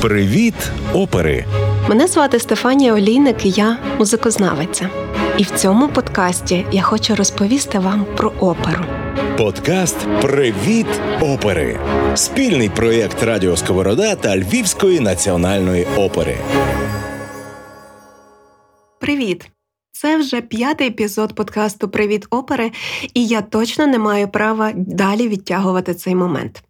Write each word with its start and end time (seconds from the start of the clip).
Привіт, 0.00 0.54
опери! 0.94 1.44
Мене 1.88 2.06
звати 2.06 2.38
Стефанія 2.38 2.94
Олійник, 2.94 3.46
і 3.46 3.50
я 3.50 3.78
музикознавиця. 3.98 4.90
І 5.38 5.42
в 5.42 5.50
цьому 5.50 5.88
подкасті 5.88 6.66
я 6.72 6.82
хочу 6.82 7.16
розповісти 7.16 7.78
вам 7.78 8.06
про 8.16 8.32
оперу. 8.40 8.84
Подкаст 9.38 9.96
Привіт, 10.22 10.86
опери! 11.20 11.78
Спільний 12.14 12.68
проєкт 12.68 13.22
Радіо 13.22 13.56
Сковорода 13.56 14.14
та 14.14 14.36
Львівської 14.36 15.00
національної 15.00 15.86
опери. 15.96 16.38
Привіт! 19.00 19.50
Це 19.92 20.16
вже 20.16 20.40
п'ятий 20.40 20.88
епізод 20.88 21.34
подкасту 21.34 21.88
Привіт 21.88 22.26
опери, 22.30 22.72
і 23.14 23.26
я 23.26 23.42
точно 23.42 23.86
не 23.86 23.98
маю 23.98 24.28
права 24.28 24.72
далі 24.74 25.28
відтягувати 25.28 25.94
цей 25.94 26.14
момент. 26.14 26.62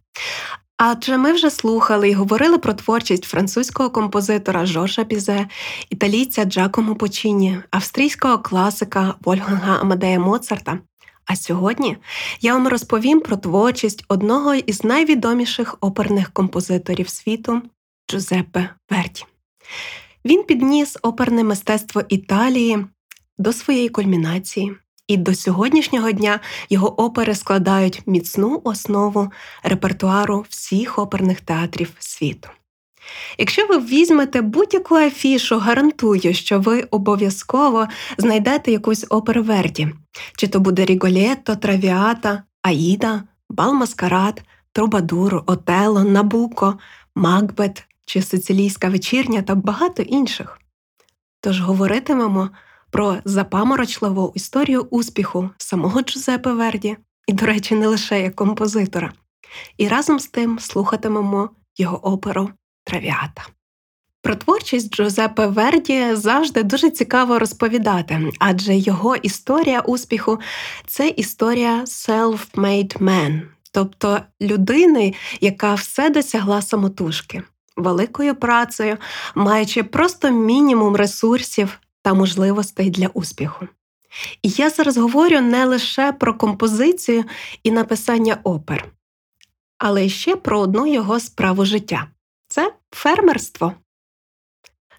Адже 0.83 1.17
ми 1.17 1.33
вже 1.33 1.49
слухали 1.49 2.09
і 2.09 2.13
говорили 2.13 2.57
про 2.57 2.73
творчість 2.73 3.23
французького 3.23 3.89
композитора 3.89 4.65
Жоржа 4.65 5.03
Бізе, 5.03 5.47
італійця 5.89 6.45
Джакомо 6.45 6.95
Почіні, 6.95 7.57
австрійського 7.71 8.39
класика 8.39 9.15
Вольфганга 9.21 9.77
Амадея 9.81 10.19
Моцарта. 10.19 10.79
А 11.25 11.35
сьогодні 11.35 11.97
я 12.39 12.53
вам 12.53 12.67
розповім 12.67 13.19
про 13.19 13.37
творчість 13.37 14.05
одного 14.07 14.55
із 14.55 14.83
найвідоміших 14.83 15.77
оперних 15.81 16.31
композиторів 16.31 17.09
світу 17.09 17.61
Джузеппе 18.11 18.69
Верді. 18.89 19.23
Він 20.25 20.43
підніс 20.43 20.97
оперне 21.01 21.43
мистецтво 21.43 22.03
Італії 22.09 22.85
до 23.37 23.53
своєї 23.53 23.89
кульмінації, 23.89 24.75
і 25.11 25.17
до 25.17 25.35
сьогоднішнього 25.35 26.11
дня 26.11 26.39
його 26.69 27.01
опери 27.01 27.35
складають 27.35 28.01
міцну 28.05 28.61
основу 28.63 29.31
репертуару 29.63 30.45
всіх 30.49 30.99
оперних 30.99 31.41
театрів 31.41 31.91
світу. 31.99 32.49
Якщо 33.37 33.67
ви 33.67 33.77
візьмете 33.79 34.41
будь-яку 34.41 34.95
афішу, 34.95 35.59
гарантую, 35.59 36.33
що 36.33 36.59
ви 36.59 36.87
обов'язково 36.91 37.87
знайдете 38.17 38.71
якусь 38.71 39.05
оперу 39.09 39.43
Верді, 39.43 39.87
чи 40.37 40.47
то 40.47 40.59
буде 40.59 40.85
Ріголєтто, 40.85 41.55
Травіата, 41.55 42.43
Аїда, 42.61 43.23
Балмаскарад, 43.49 44.41
Трубадур, 44.71 45.43
Отело, 45.45 46.03
Набуко, 46.03 46.79
Макбет 47.15 47.83
чи 48.05 48.21
Сицилійська 48.21 48.89
вечірня 48.89 49.41
та 49.41 49.55
багато 49.55 50.03
інших. 50.03 50.59
Тож 51.41 51.61
говоритимемо 51.61 52.49
про 52.91 53.17
запаморочливу 53.25 54.31
історію 54.35 54.81
успіху 54.81 55.49
самого 55.57 56.01
Джузепе 56.01 56.51
Верді, 56.51 56.97
і, 57.27 57.33
до 57.33 57.45
речі, 57.45 57.75
не 57.75 57.87
лише 57.87 58.21
як 58.21 58.35
композитора, 58.35 59.11
і 59.77 59.87
разом 59.87 60.19
з 60.19 60.27
тим 60.27 60.59
слухатимемо 60.59 61.49
його 61.77 61.97
оперу 62.07 62.49
Травіата. 62.83 63.47
Про 64.21 64.35
творчість 64.35 64.95
Джузеппе 64.95 65.47
Верді 65.47 66.15
завжди 66.15 66.63
дуже 66.63 66.89
цікаво 66.89 67.39
розповідати, 67.39 68.31
адже 68.39 68.75
його 68.75 69.15
історія 69.15 69.79
успіху 69.79 70.39
це 70.87 71.07
історія 71.07 71.83
self-made 71.83 72.97
man, 72.97 73.41
тобто 73.71 74.19
людини, 74.41 75.13
яка 75.41 75.73
все 75.73 76.09
досягла 76.09 76.61
самотужки, 76.61 77.43
великою 77.77 78.35
працею, 78.35 78.97
маючи 79.35 79.83
просто 79.83 80.29
мінімум 80.31 80.95
ресурсів 80.95 81.79
та 82.01 82.13
можливостей 82.13 82.89
для 82.89 83.07
успіху. 83.07 83.67
І 84.41 84.49
я 84.49 84.69
зараз 84.69 84.97
говорю 84.97 85.41
не 85.41 85.65
лише 85.65 86.11
про 86.11 86.37
композицію 86.37 87.23
і 87.63 87.71
написання 87.71 88.37
опер, 88.43 88.85
але 89.77 90.09
ще 90.09 90.35
про 90.35 90.59
одну 90.59 90.87
його 90.87 91.19
справу 91.19 91.65
життя 91.65 92.07
це 92.47 92.73
фермерство. 92.91 93.73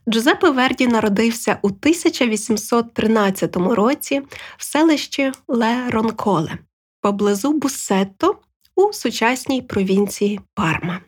Джузеппе 0.09 0.51
Верді 0.51 0.87
народився 0.87 1.59
у 1.63 1.67
1813 1.67 3.57
році 3.57 4.23
в 4.57 4.65
селищі 4.65 5.33
Ле 5.49 5.91
Ронколе 5.91 6.59
поблизу 7.01 7.53
Бусетто 7.53 8.39
у 8.75 8.93
сучасній 8.93 9.63
провінції 9.63 10.41
Парма. 10.55 11.01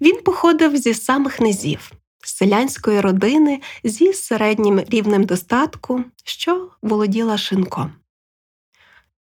Він 0.00 0.22
походив 0.22 0.76
зі 0.76 0.94
самих 0.94 1.40
низів 1.40 1.92
селянської 2.28 3.00
родини 3.00 3.60
зі 3.84 4.12
середнім 4.12 4.80
рівнем 4.80 5.24
достатку, 5.24 6.04
що 6.24 6.68
володіла 6.82 7.38
шинком. 7.38 7.92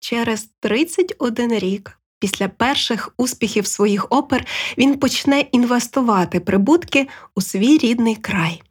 Через 0.00 0.48
31 0.60 1.52
рік 1.58 1.98
після 2.18 2.48
перших 2.48 3.14
успіхів 3.16 3.66
своїх 3.66 4.06
опер 4.10 4.46
він 4.78 4.98
почне 4.98 5.40
інвестувати 5.40 6.40
прибутки 6.40 7.08
у 7.34 7.40
свій 7.40 7.78
рідний 7.78 8.16
край, 8.16 8.62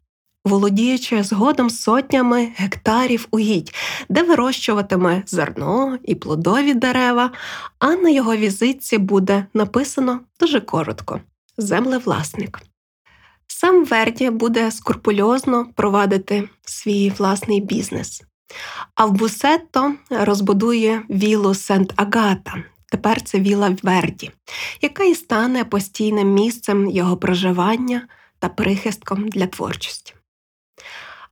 володіючи 0.46 1.24
згодом 1.24 1.70
сотнями 1.70 2.52
гектарів 2.56 3.28
угідь, 3.32 3.74
де 4.10 4.24
вирощуватиме 4.24 5.24
зерно 5.26 5.98
і 6.04 6.16
плодові 6.16 6.74
дерева, 6.74 7.32
а 7.80 7.96
на 7.96 8.10
його 8.10 8.36
візитці 8.36 8.98
буде 8.98 9.46
написано 9.54 10.20
дуже 10.40 10.62
коротко 10.62 11.22
землевласник. 11.58 12.73
Сам 13.48 13.86
Верді 13.86 14.30
буде 14.30 14.72
скрупульозно 14.72 15.68
провадити 15.76 16.50
свій 16.66 17.10
власний 17.10 17.62
бізнес. 17.62 18.24
А 18.96 19.06
в 19.06 19.12
Бусетто 19.12 19.94
розбудує 20.10 21.04
вілу 21.10 21.54
Сент 21.54 21.94
Агата. 21.96 22.64
Тепер 22.92 23.22
це 23.22 23.40
віла 23.40 23.76
Верді, 23.84 24.32
яка 24.82 25.04
і 25.04 25.16
стане 25.16 25.64
постійним 25.64 26.34
місцем 26.34 26.90
його 26.90 27.18
проживання 27.18 28.08
та 28.40 28.50
прихистком 28.50 29.28
для 29.28 29.48
творчості. 29.48 30.14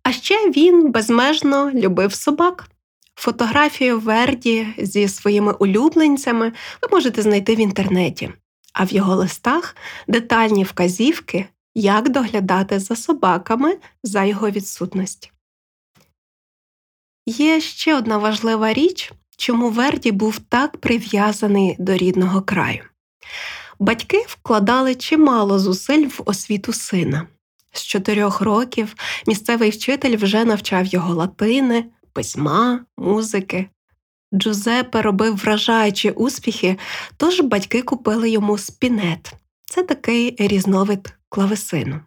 А 0.04 0.12
ще 0.12 0.50
він 0.50 0.92
безмежно 0.92 1.72
любив 1.72 2.14
собак. 2.14 2.68
Фотографію 3.16 4.00
Верді 4.00 4.68
зі 4.78 5.08
своїми 5.08 5.54
улюбленцями 5.54 6.54
ви 6.82 6.90
можете 6.92 7.22
знайти 7.22 7.56
в 7.56 7.60
інтернеті, 7.60 8.30
а 8.74 8.84
в 8.84 8.94
його 8.94 9.16
листах 9.16 9.76
детальні 10.08 10.64
вказівки 10.64 11.46
як 11.76 12.10
доглядати 12.10 12.80
за 12.80 12.96
собаками 12.96 13.78
за 14.04 14.24
його 14.24 14.50
відсутності. 14.50 15.32
Є 17.26 17.62
ще 17.62 17.96
одна 17.96 18.18
важлива 18.18 18.74
річ, 18.74 19.14
чому 19.38 19.70
Верді 19.70 20.12
був 20.12 20.40
так 20.40 20.78
прив'язаний 20.78 21.76
до 21.80 21.98
рідного 21.98 22.42
краю. 22.42 22.84
Батьки 23.80 24.26
вкладали 24.28 24.96
чимало 24.96 25.60
зусиль 25.60 26.08
в 26.08 26.22
освіту 26.26 26.74
сина. 26.74 27.28
З 27.74 27.84
чотирьох 27.84 28.42
років 28.42 28.96
місцевий 29.28 29.70
вчитель 29.70 30.18
вже 30.18 30.46
навчав 30.46 30.86
його 30.86 31.14
латини, 31.14 31.86
письма, 32.14 32.86
музики. 32.98 33.70
Джузеппе 34.34 35.02
робив 35.02 35.36
вражаючі 35.38 36.12
успіхи, 36.12 36.78
тож 37.18 37.42
батьки 37.42 37.82
купили 37.82 38.30
йому 38.30 38.58
спінет. 38.58 39.34
Це 39.74 39.84
такий 39.84 40.36
різновид 40.40 41.14
клавесину. 41.30 42.00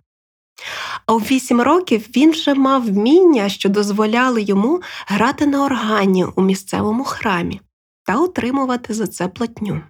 А 1.07 1.15
у 1.15 1.19
вісім 1.19 1.61
років 1.61 2.07
він 2.17 2.31
вже 2.31 2.55
мав 2.55 2.87
вміння, 2.87 3.49
що 3.49 3.69
дозволяли 3.69 4.43
йому 4.43 4.83
грати 5.07 5.47
на 5.47 5.65
органі 5.65 6.25
у 6.25 6.43
місцевому 6.43 7.05
храмі 7.05 7.61
та 8.07 8.21
отримувати 8.21 8.95
за 8.95 9.07
це 9.07 9.29
платню. 9.29 9.83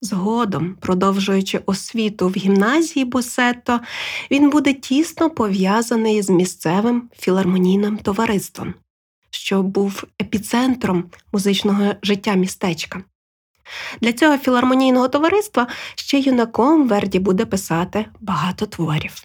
Згодом, 0.00 0.76
продовжуючи 0.80 1.60
освіту 1.66 2.28
в 2.28 2.36
гімназії 2.36 3.04
Босетто, 3.04 3.80
він 4.30 4.50
буде 4.50 4.74
тісно 4.74 5.30
пов'язаний 5.30 6.22
з 6.22 6.30
місцевим 6.30 7.10
філармонійним 7.18 7.98
товариством, 7.98 8.74
що 9.30 9.62
був 9.62 10.04
епіцентром 10.22 11.04
музичного 11.32 11.94
життя 12.02 12.34
містечка. 12.34 13.02
Для 14.00 14.12
цього 14.12 14.38
філармонійного 14.38 15.08
товариства 15.08 15.66
ще 15.94 16.18
юнаком 16.18 16.88
Верді 16.88 17.18
буде 17.18 17.44
писати 17.44 18.06
багато 18.20 18.66
творів. 18.66 19.24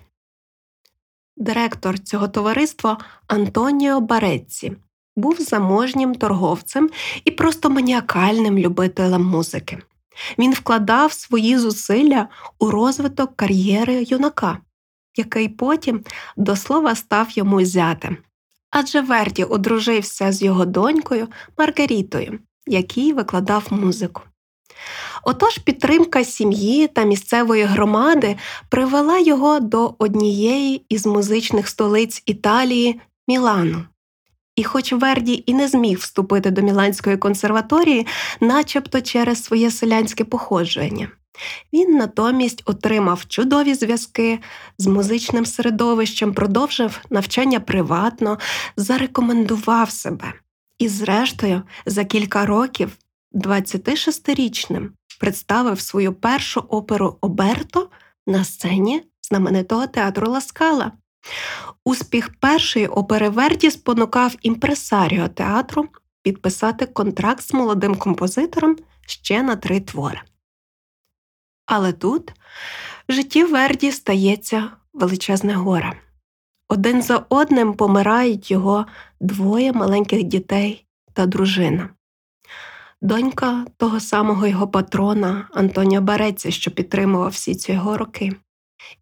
Директор 1.38 2.00
цього 2.00 2.27
товариства 2.27 2.98
Антоніо 3.27 4.01
Барецці 4.01 4.74
був 5.16 5.42
заможнім 5.42 6.16
торговцем 6.16 6.89
і 7.25 7.31
просто 7.31 7.69
маніакальним 7.69 8.57
любителем 8.57 9.25
музики. 9.25 9.80
Він 10.39 10.54
вкладав 10.54 11.13
свої 11.13 11.57
зусилля 11.57 12.27
у 12.60 12.71
розвиток 12.71 13.36
кар'єри 13.36 14.06
юнака, 14.07 14.57
який 15.18 15.50
потім 15.50 16.04
до 16.38 16.56
слова 16.56 16.95
став 16.95 17.31
йому 17.31 17.66
зятем. 17.66 18.18
Адже 18.69 19.01
Верді 19.01 19.44
одружився 19.44 20.31
з 20.31 20.42
його 20.42 20.66
донькою 20.66 21.27
Маргарітою, 21.57 22.39
який 22.68 23.13
викладав 23.13 23.68
музику. 23.69 24.21
Отож 25.24 25.57
підтримка 25.57 26.24
сім'ї 26.24 26.88
та 26.88 27.03
місцевої 27.03 27.63
громади 27.63 28.38
привела 28.69 29.19
його 29.19 29.59
до 29.59 29.95
однієї 30.00 30.85
із 30.89 31.06
музичних 31.06 31.68
столиць 31.68 32.24
Італії 32.25 33.00
Мілану. 33.27 33.85
І, 34.56 34.63
хоч 34.63 34.94
Верді 34.94 35.44
і 35.45 35.53
не 35.53 35.68
зміг 35.68 35.97
вступити 35.97 36.51
до 36.51 36.62
Міланської 36.62 37.18
консерваторії, 37.18 38.07
начебто 38.39 39.01
через 39.01 39.44
своє 39.44 39.71
селянське 39.71 40.24
походження, 40.24 41.09
Він 41.73 41.97
натомість 41.97 42.63
отримав 42.65 43.25
чудові 43.27 43.73
зв'язки 43.73 44.39
з 44.77 44.88
музичним 44.88 45.45
середовищем, 45.45 46.33
продовжив 46.33 47.00
навчання 47.09 47.59
приватно, 47.59 48.38
зарекомендував 48.77 49.91
себе 49.91 50.33
і, 50.80 50.88
зрештою, 50.88 51.62
за 51.85 52.06
кілька 52.06 52.45
років 52.45 52.97
26-річним 53.33 54.89
представив 55.19 55.79
свою 55.79 56.13
першу 56.13 56.59
оперу 56.59 57.18
Оберто 57.21 57.89
на 58.27 58.44
сцені 58.44 59.03
знаменитого 59.21 59.88
театру 59.88 60.29
Ла 60.30 60.45
Скала. 60.45 60.92
Успіх 61.83 62.29
першої 62.39 62.88
опери 62.88 63.29
Верді 63.29 63.71
спонукав 63.71 64.35
імпресаріо 64.41 65.27
театру 65.27 65.89
підписати 66.21 66.85
контракт 66.85 67.41
з 67.41 67.53
молодим 67.53 67.95
композитором 67.95 68.77
ще 69.07 69.44
на 69.44 69.56
три 69.56 69.80
твори. 69.80 70.21
Але 71.65 71.94
тут 71.94 72.33
в 73.09 73.13
житті 73.13 73.44
Верді 73.44 73.91
стається 73.91 74.71
величезне 74.94 75.53
горе. 75.53 75.94
Один 76.69 77.01
за 77.01 77.25
одним 77.30 77.73
помирають 77.73 78.51
його 78.51 78.85
двоє 79.19 79.73
маленьких 79.73 80.23
дітей 80.23 80.85
та 81.13 81.25
дружина. 81.25 81.89
Донька 83.01 83.65
того 83.77 83.99
самого 83.99 84.47
його 84.47 84.67
патрона 84.67 85.47
Антоніо 85.53 86.01
Бареці, 86.01 86.51
що 86.51 86.71
підтримував 86.71 87.29
всі 87.29 87.55
ці 87.55 87.71
його 87.71 87.97
роки. 87.97 88.33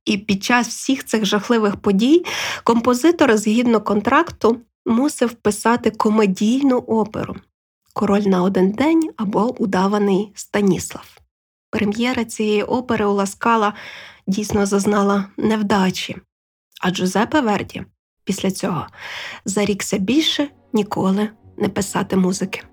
І 0.06 0.18
під 0.18 0.44
час 0.44 0.68
всіх 0.68 1.06
цих 1.06 1.26
жахливих 1.26 1.76
подій 1.76 2.26
композитор, 2.64 3.38
згідно 3.38 3.82
контракту, 3.82 4.62
мусив 4.86 5.34
писати 5.34 5.92
комедійну 5.92 6.78
оперу 6.78 7.36
Король 7.94 8.22
на 8.22 8.44
один 8.44 8.72
день 8.72 9.10
або 9.18 9.56
Удаваний 9.62 10.32
Станіслав. 10.36 11.18
Прем'єра 11.70 12.26
цієї 12.26 12.64
опери 12.64 13.06
у 13.06 13.14
Ласкала 13.14 13.74
дійсно 14.28 14.66
зазнала 14.66 15.26
невдачі, 15.38 16.18
а 16.82 16.92
Джузепе 16.92 17.42
Верді 17.42 17.84
після 18.24 18.52
цього 18.52 18.88
зарікся 19.46 19.98
більше 19.98 20.50
ніколи 20.74 21.30
не 21.58 21.70
писати 21.70 22.16
музики. 22.18 22.64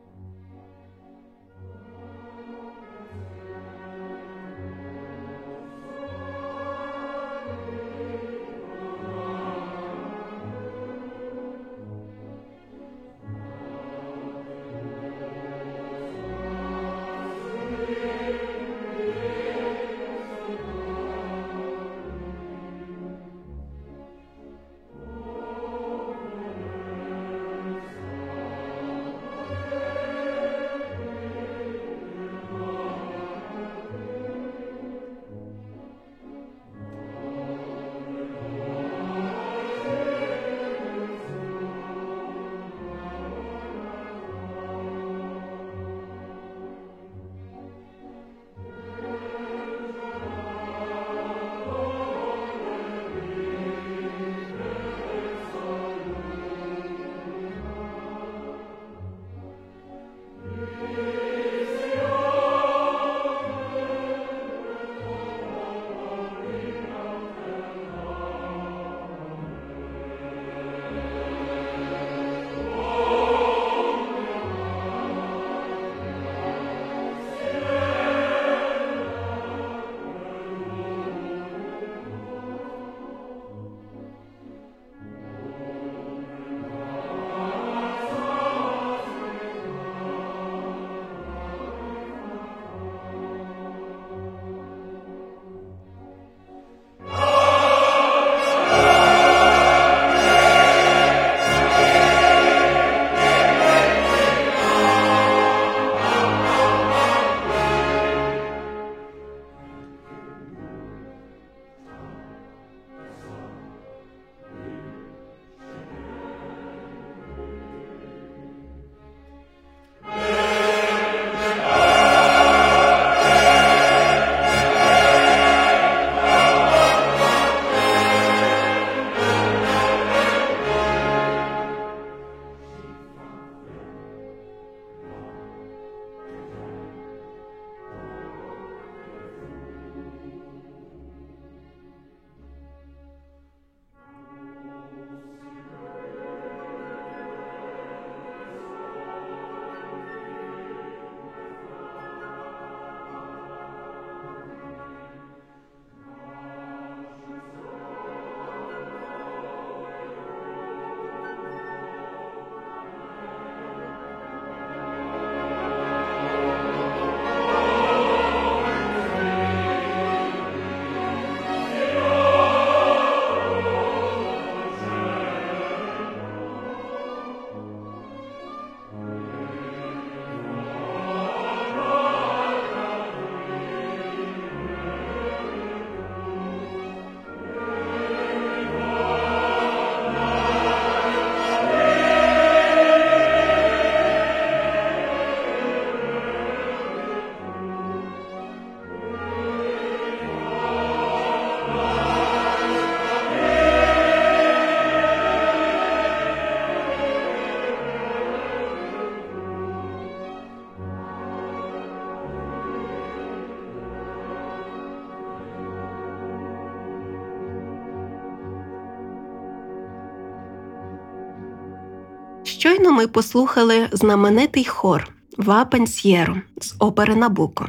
Щойно 222.63 222.93
ми 222.93 223.07
послухали 223.07 223.89
знаменитий 223.93 224.65
хор 224.65 225.09
Va, 225.37 225.65
pensiero 225.65 226.37
з 226.61 226.75
опери 226.79 227.17
Набуко. 227.17 227.69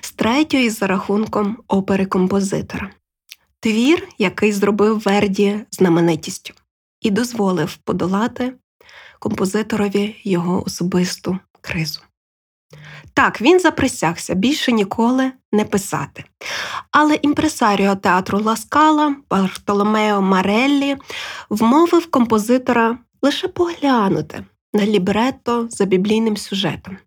з 0.00 0.12
третьої 0.12 0.70
за 0.70 0.86
рахунком 0.86 1.58
опери 1.68 2.06
композитора. 2.06 2.90
Твір, 3.60 4.08
який 4.18 4.52
зробив 4.52 5.00
Верді 5.00 5.58
знаменитістю, 5.70 6.54
і 7.00 7.10
дозволив 7.10 7.76
подолати 7.76 8.52
композиторові 9.18 10.16
його 10.24 10.64
особисту 10.66 11.38
кризу. 11.60 12.00
Так, 13.14 13.40
він 13.40 13.60
заприсягся 13.60 14.34
більше 14.34 14.72
ніколи 14.72 15.32
не 15.52 15.64
писати. 15.64 16.24
Але 16.90 17.14
імпресаріо 17.14 17.96
театру 17.96 18.40
Ла 18.42 18.63
Скала 18.63 19.16
Бартоломео 19.30 20.22
Мереллі 20.22 20.96
вмовив 21.50 22.10
композитора 22.10 22.98
лише 23.26 23.48
поглянути 23.48 24.44
на 24.74 24.86
лібретто 24.86 25.68
за 25.70 25.84
біблійним 25.84 26.36
сюжетом. 26.36 26.98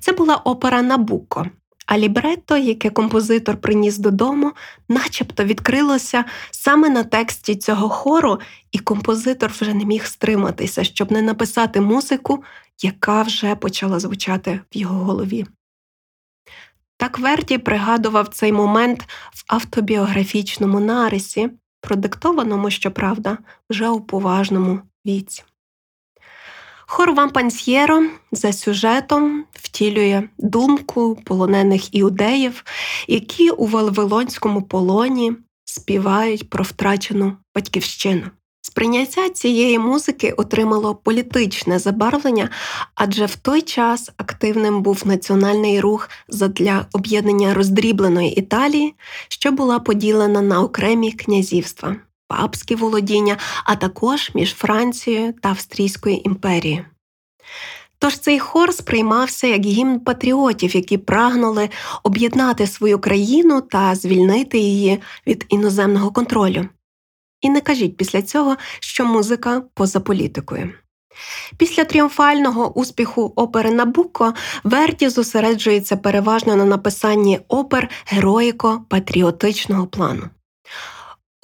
Це 0.00 0.12
була 0.12 0.36
опера 0.36 0.82
Набуко, 0.82 1.46
а 1.86 1.98
лібретто, 1.98 2.56
яке 2.56 2.90
композитор 2.90 3.56
приніс 3.56 3.98
додому, 3.98 4.52
начебто 4.88 5.44
відкрилося 5.44 6.24
саме 6.50 6.88
на 6.88 7.04
тексті 7.04 7.56
цього 7.56 7.88
хору, 7.88 8.40
і 8.72 8.78
композитор 8.78 9.50
вже 9.50 9.74
не 9.74 9.84
міг 9.84 10.06
стриматися, 10.06 10.84
щоб 10.84 11.12
не 11.12 11.22
написати 11.22 11.80
музику, 11.80 12.44
яка 12.82 13.22
вже 13.22 13.54
почала 13.54 14.00
звучати 14.00 14.60
в 14.74 14.76
його 14.76 15.04
голові. 15.04 15.46
Так 16.96 17.18
Верді 17.18 17.58
пригадував 17.58 18.28
цей 18.28 18.52
момент 18.52 19.02
в 19.32 19.44
автобіографічному 19.46 20.80
нарисі, 20.80 21.50
продиктованому, 21.80 22.70
щоправда, 22.70 23.38
вже 23.70 23.88
у 23.88 24.00
поважному 24.00 24.80
віці. 25.06 25.42
Хор 26.86 27.14
Вампансьєро 27.14 28.02
за 28.32 28.52
сюжетом 28.52 29.44
втілює 29.52 30.22
думку 30.38 31.18
полонених 31.24 31.94
іудеїв, 31.94 32.64
які 33.08 33.50
у 33.50 33.66
Вавилонському 33.66 34.62
полоні 34.62 35.32
співають 35.64 36.50
про 36.50 36.64
втрачену 36.64 37.36
батьківщину. 37.54 38.22
Сприйняття 38.60 39.28
цієї 39.28 39.78
музики 39.78 40.32
отримало 40.32 40.94
політичне 40.94 41.78
забарвлення, 41.78 42.50
адже 42.94 43.26
в 43.26 43.36
той 43.36 43.62
час 43.62 44.10
активним 44.16 44.82
був 44.82 45.02
національний 45.06 45.80
рух 45.80 46.10
задля 46.28 46.86
об'єднання 46.92 47.54
роздрібленої 47.54 48.34
Італії, 48.34 48.94
що 49.28 49.52
була 49.52 49.78
поділена 49.78 50.40
на 50.40 50.60
окремі 50.62 51.12
князівства, 51.12 51.96
папські 52.28 52.74
володіння, 52.74 53.36
а 53.64 53.76
також 53.76 54.30
між 54.34 54.54
Францією 54.54 55.32
та 55.32 55.48
Австрійською 55.48 56.16
імперією. 56.16 56.84
Тож 57.98 58.18
цей 58.18 58.38
хор 58.38 58.74
сприймався 58.74 59.46
як 59.46 59.64
гімн 59.64 60.00
патріотів, 60.00 60.76
які 60.76 60.98
прагнули 60.98 61.70
об'єднати 62.02 62.66
свою 62.66 62.98
країну 62.98 63.60
та 63.60 63.94
звільнити 63.94 64.58
її 64.58 65.00
від 65.26 65.46
іноземного 65.48 66.10
контролю. 66.10 66.68
І 67.40 67.50
не 67.50 67.60
кажіть 67.60 67.96
після 67.96 68.22
цього, 68.22 68.56
що 68.80 69.04
музика 69.04 69.62
поза 69.74 70.00
політикою. 70.00 70.72
Після 71.56 71.84
тріумфального 71.84 72.78
успіху 72.78 73.32
опери 73.36 73.70
Набуко 73.70 74.34
Верді 74.64 75.08
зосереджується 75.08 75.96
переважно 75.96 76.56
на 76.56 76.64
написанні 76.64 77.40
опер 77.48 77.88
героїко-патріотичного 78.12 79.86
плану. 79.86 80.22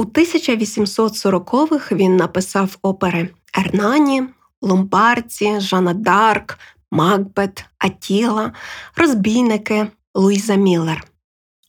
У 0.01 0.05
1840-х 0.05 1.95
він 1.95 2.17
написав 2.17 2.79
опери 2.83 3.29
Ернані, 3.59 4.23
Ломбардці, 4.63 5.61
Жанна 5.61 5.95
Дарк, 5.95 6.59
Макбет, 6.91 7.65
Атіла, 7.79 8.53
Розбійники, 8.97 9.87
Луїза 10.15 10.55
Міллер. 10.55 11.05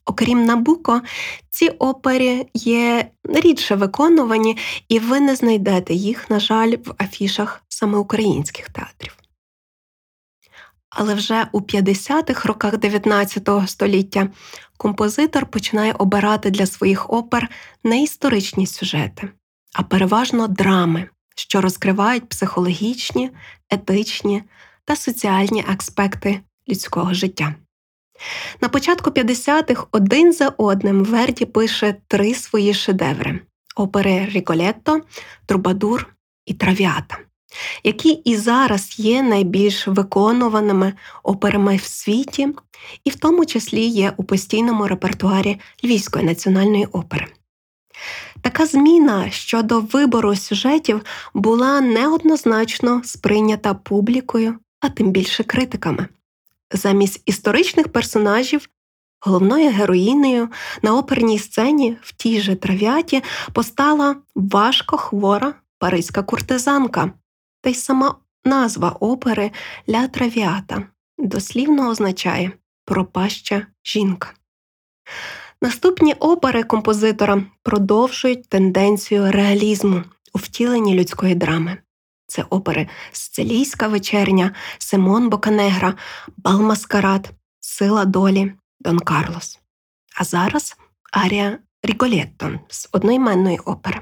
Окрім 0.06 0.46
Набуко, 0.46 1.02
ці 1.50 1.70
опери 1.70 2.46
є 2.54 3.10
рідше 3.24 3.76
виконувані, 3.76 4.58
і 4.90 5.00
ви 5.00 5.20
не 5.20 5.36
знайдете 5.36 5.94
їх, 5.94 6.30
на 6.30 6.40
жаль, 6.40 6.76
в 6.86 6.94
афішах 6.98 7.64
саме 7.68 7.98
українських 7.98 8.70
театрів. 8.70 9.21
Але 10.92 11.14
вже 11.14 11.48
у 11.52 11.62
50-х 11.62 12.46
роках 12.46 12.78
19 12.78 13.50
століття 13.68 14.30
композитор 14.78 15.46
починає 15.46 15.94
обирати 15.94 16.52
для 16.52 16.66
своїх 16.66 17.10
опер 17.10 17.50
не 17.84 18.04
історичні 18.04 18.68
сюжети, 18.68 19.30
а 19.74 19.84
переважно 19.84 20.48
драми, 20.48 21.10
що 21.36 21.62
розкривають 21.62 22.30
психологічні, 22.30 23.32
етичні 23.70 24.44
та 24.86 24.96
соціальні 24.96 25.66
аспекти 25.68 26.40
людського 26.70 27.14
життя. 27.14 27.56
На 28.62 28.70
початку 28.70 29.10
50-х 29.10 29.88
один 29.92 30.34
за 30.34 30.48
одним 30.48 31.04
Верді 31.04 31.46
пише 31.46 31.96
три 32.08 32.34
свої 32.34 32.74
шедеври 32.74 33.40
опери 33.76 34.26
Ріголетто, 34.26 35.02
Трубадур 35.46 36.14
і 36.46 36.54
Травіата, 36.54 37.18
які 37.84 38.10
і 38.10 38.38
зараз 38.38 39.00
є 39.00 39.24
найбільш 39.24 39.88
виконуваними 39.88 40.94
операми 41.24 41.76
в 41.76 41.84
світі, 41.84 42.48
і 43.04 43.10
в 43.10 43.16
тому 43.16 43.46
числі 43.46 43.82
є 43.82 44.14
у 44.18 44.24
постійному 44.24 44.88
репертуарі 44.88 45.60
Львівської 45.84 46.26
національної 46.26 46.86
опери. 46.86 47.28
Така 48.42 48.66
зміна 48.66 49.30
щодо 49.30 49.80
вибору 49.80 50.36
сюжетів 50.36 51.02
була 51.34 51.82
неоднозначно 51.82 53.02
сприйнята 53.04 53.74
публікою, 53.74 54.56
а 54.80 54.90
тим 54.90 55.12
більше 55.12 55.44
критиками. 55.44 56.08
Замість 56.72 57.22
історичних 57.26 57.88
персонажів, 57.88 58.70
головною 59.22 59.70
героїнею 59.70 60.50
на 60.82 60.98
оперній 60.98 61.40
сцені 61.40 61.98
в 62.02 62.12
тій 62.12 62.42
же 62.42 62.56
трав'яті 62.56 63.24
постала 63.54 64.16
важко 64.36 64.98
хвора 64.98 65.54
паризька 65.80 66.24
куртизанка, 66.24 67.12
та 67.62 67.70
й 67.70 67.74
сама 67.74 68.16
назва 68.46 68.90
опери 68.90 69.52
Ля 69.90 70.08
Травіата 70.08 70.84
дослівно 71.18 71.90
означає 71.90 72.52
пропаща 72.86 73.68
жінка. 73.86 74.34
Наступні 75.62 76.14
опери 76.14 76.64
композитора 76.64 77.44
продовжують 77.64 78.50
тенденцію 78.50 79.32
реалізму 79.32 80.04
у 80.34 80.38
втіленні 80.38 80.94
людської 80.94 81.36
драми. 81.36 81.78
Це 82.28 82.46
опери 82.50 82.88
Сцилійська 83.12 83.88
вечерня, 83.88 84.52
Симон 84.78 85.30
Боканегра, 85.30 85.94
Балмаскарад, 86.38 87.32
Сила 87.60 88.06
долі, 88.06 88.54
Дон 88.80 89.00
Карлос. 89.00 89.60
А 90.16 90.24
зараз 90.24 90.78
арія 91.12 91.58
Ріголетто 91.84 92.60
з 92.70 92.90
одноіменної 92.92 93.58
опери. 93.58 94.02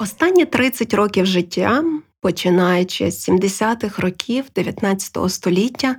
Останні 0.00 0.46
30 0.46 0.94
років 0.94 1.26
життя, 1.26 1.84
починаючи 2.20 3.10
з 3.10 3.28
70-х 3.28 4.02
років 4.02 4.44
19 4.54 5.18
століття, 5.28 5.96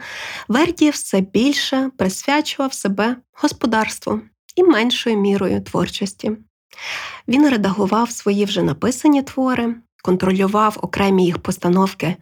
Верді 0.47 0.89
все 0.89 1.21
більше 1.21 1.91
присвячував 1.97 2.73
себе 2.73 3.15
господарству 3.33 4.21
і 4.55 4.63
меншою 4.63 5.17
мірою 5.17 5.61
творчості. 5.61 6.31
Він 7.27 7.49
редагував 7.49 8.11
свої 8.11 8.45
вже 8.45 8.63
написані 8.63 9.23
твори, 9.23 9.75
контролював 10.03 10.77
окремі 10.81 11.25
їх 11.25 11.37
постановки 11.37 12.15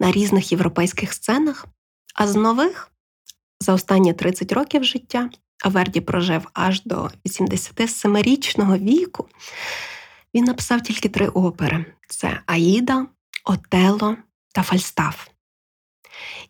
на 0.00 0.12
різних 0.12 0.52
європейських 0.52 1.12
сценах, 1.12 1.66
а 2.14 2.26
з 2.26 2.34
нових 2.34 2.90
за 3.60 3.72
останні 3.72 4.12
30 4.12 4.52
років 4.52 4.84
життя, 4.84 5.30
а 5.64 5.68
Верді 5.68 6.00
прожив 6.00 6.48
аж 6.52 6.82
до 6.84 7.10
87-річного 7.26 8.78
віку. 8.78 9.28
Він 10.34 10.44
написав 10.44 10.80
тільки 10.80 11.08
три 11.08 11.28
опери: 11.28 11.84
це 12.08 12.40
Аїда, 12.46 13.06
Отело 13.44 14.16
та 14.52 14.62
Фальстаф. 14.62 15.26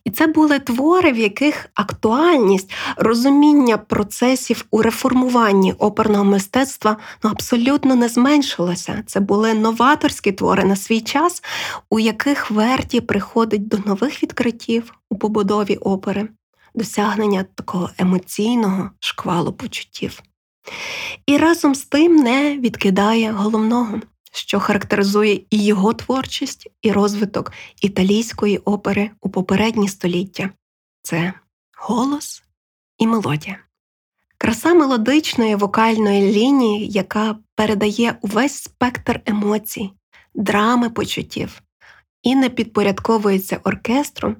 І 0.03 0.09
це 0.09 0.27
були 0.27 0.59
твори, 0.59 1.11
в 1.11 1.17
яких 1.17 1.69
актуальність, 1.73 2.73
розуміння 2.97 3.77
процесів 3.77 4.65
у 4.71 4.81
реформуванні 4.81 5.73
оперного 5.73 6.23
мистецтва 6.23 6.97
ну, 7.23 7.29
абсолютно 7.29 7.95
не 7.95 8.09
зменшилося. 8.09 9.03
Це 9.05 9.19
були 9.19 9.53
новаторські 9.53 10.31
твори 10.31 10.63
на 10.63 10.75
свій 10.75 11.01
час, 11.01 11.43
у 11.89 11.99
яких 11.99 12.51
Верді 12.51 13.01
приходить 13.01 13.67
до 13.67 13.77
нових 13.77 14.23
відкриттів 14.23 14.93
у 15.09 15.17
побудові 15.17 15.75
опери, 15.75 16.29
досягнення 16.75 17.45
такого 17.55 17.89
емоційного 17.97 18.89
шквалу 18.99 19.53
почуттів. 19.53 20.21
І 21.25 21.37
разом 21.37 21.75
з 21.75 21.85
тим 21.85 22.15
не 22.15 22.57
відкидає 22.57 23.31
головного, 23.31 24.01
що 24.31 24.59
характеризує 24.59 25.41
і 25.49 25.65
його 25.65 25.93
творчість, 25.93 26.67
і 26.81 26.91
розвиток 26.91 27.51
італійської 27.81 28.57
опери 28.57 29.11
у 29.21 29.29
попередні 29.29 29.87
століття 29.87 30.49
це 31.01 31.33
голос 31.77 32.43
і 32.97 33.07
мелодія. 33.07 33.59
Краса 34.37 34.73
мелодичної 34.73 35.55
вокальної 35.55 36.33
лінії, 36.33 36.87
яка 36.87 37.37
передає 37.55 38.17
увесь 38.21 38.63
спектр 38.63 39.21
емоцій, 39.25 39.91
драми 40.35 40.89
почуттів 40.89 41.61
і 42.23 42.35
не 42.35 42.49
підпорядковується 42.49 43.59
оркестру, 43.63 44.35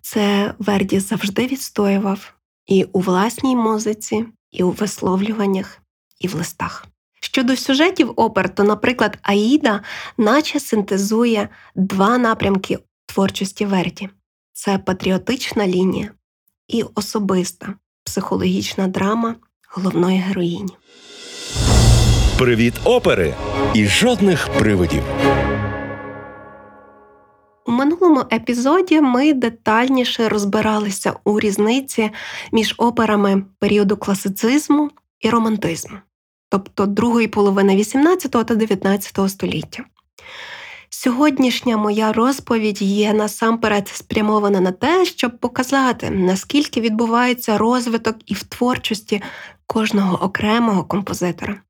це 0.00 0.54
Верді 0.58 1.00
завжди 1.00 1.46
відстоював 1.46 2.34
і 2.66 2.84
у 2.84 3.00
власній 3.00 3.56
музиці, 3.56 4.26
і 4.52 4.62
у 4.62 4.70
висловлюваннях, 4.70 5.78
і 6.20 6.28
в 6.28 6.34
листах. 6.34 6.86
Щодо 7.20 7.56
сюжетів 7.56 8.12
опер, 8.16 8.54
то, 8.54 8.64
наприклад, 8.64 9.18
Аїда 9.22 9.80
наче 10.18 10.60
синтезує 10.60 11.48
два 11.74 12.18
напрямки 12.18 12.78
творчості 13.06 13.66
Верді: 13.66 14.08
це 14.52 14.78
патріотична 14.78 15.66
лінія 15.66 16.10
і 16.68 16.84
особиста 16.94 17.74
психологічна 18.04 18.88
драма 18.88 19.34
головної 19.68 20.18
героїні. 20.18 20.76
Привіт, 22.38 22.74
опери! 22.84 23.34
І 23.74 23.86
жодних 23.86 24.48
привидів. 24.48 25.02
У 27.66 27.72
минулому 27.72 28.24
епізоді 28.32 29.00
ми 29.00 29.32
детальніше 29.32 30.28
розбиралися 30.28 31.14
у 31.24 31.40
різниці 31.40 32.10
між 32.52 32.74
операми 32.78 33.44
періоду 33.58 33.96
класицизму 33.96 34.90
і 35.20 35.30
романтизму, 35.30 35.98
тобто 36.48 36.86
другої 36.86 37.28
половини 37.28 37.76
XVIII 37.76 38.28
та 38.28 38.54
XIX 38.54 39.28
століття. 39.28 39.84
Сьогоднішня 40.90 41.76
моя 41.76 42.12
розповідь 42.12 42.82
є 42.82 43.12
насамперед 43.12 43.88
спрямована 43.88 44.60
на 44.60 44.72
те, 44.72 45.04
щоб 45.04 45.38
показати, 45.38 46.10
наскільки 46.10 46.80
відбувається 46.80 47.58
розвиток 47.58 48.16
і 48.26 48.34
в 48.34 48.42
творчості 48.42 49.22
кожного 49.66 50.24
окремого 50.24 50.84
композитора. 50.84 51.60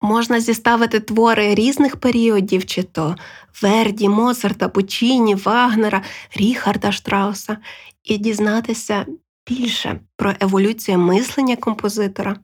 Можна 0.00 0.40
зіставити 0.40 1.00
твори 1.00 1.54
різних 1.54 1.96
періодів, 1.96 2.66
чи 2.66 2.82
то 2.82 3.16
Верді, 3.62 4.08
Моцарта, 4.08 4.68
Пучіні, 4.68 5.34
Вагнера, 5.34 6.02
Ріхарда 6.34 6.92
Штрауса, 6.92 7.56
і 8.04 8.18
дізнатися 8.18 9.06
більше 9.48 10.00
про 10.16 10.34
еволюцію 10.40 10.98
мислення 10.98 11.56
композитора, 11.56 12.36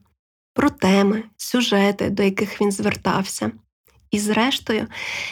про 0.53 0.69
теми, 0.69 1.23
сюжети, 1.37 2.09
до 2.09 2.23
яких 2.23 2.61
він 2.61 2.71
звертався, 2.71 3.51
і, 4.11 4.19
зрештою, 4.19 4.87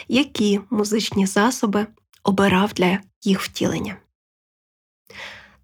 які 0.08 0.60
музичні 0.70 1.26
засоби 1.26 1.86
обирав 2.22 2.72
для 2.72 2.98
їх 3.22 3.40
втілення. 3.40 3.96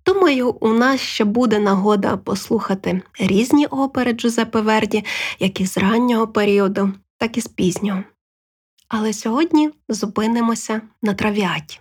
Думаю, 0.07 0.51
у 0.61 0.69
нас 0.69 1.01
ще 1.01 1.25
буде 1.25 1.59
нагода 1.59 2.17
послухати 2.17 3.03
різні 3.19 3.67
опери 3.67 4.13
Джузеппе 4.13 4.61
Верді, 4.61 5.05
як 5.39 5.61
із 5.61 5.79
раннього 5.79 6.29
періоду, 6.29 6.93
так 7.19 7.37
і 7.37 7.41
з 7.41 7.47
пізнього. 7.47 8.05
Але 8.89 9.13
сьогодні 9.13 9.71
зупинимося 9.89 10.83
на 11.03 11.15
травіаті. 11.15 11.81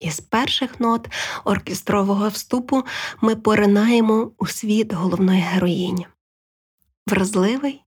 Із 0.00 0.20
перших 0.20 0.80
нот 0.80 1.08
оркестрового 1.44 2.28
вступу 2.28 2.82
ми 3.20 3.36
поринаємо 3.36 4.32
у 4.38 4.46
світ 4.46 4.92
головної 4.92 5.40
героїні. 5.40 6.06
Вразливий 7.06 7.82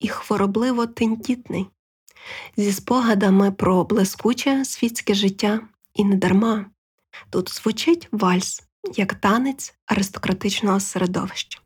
і 0.00 0.08
хворобливо 0.08 0.86
тендітний, 0.86 1.66
зі 2.56 2.72
спогадами 2.72 3.52
про 3.52 3.84
блискуче 3.84 4.64
світське 4.64 5.14
життя 5.14 5.60
і 5.94 6.04
недарма. 6.04 6.66
Тут 7.30 7.54
звучить 7.54 8.08
вальс 8.12 8.69
як 8.96 9.14
танець 9.14 9.74
аристократичного 9.86 10.80
середовища. 10.80 11.59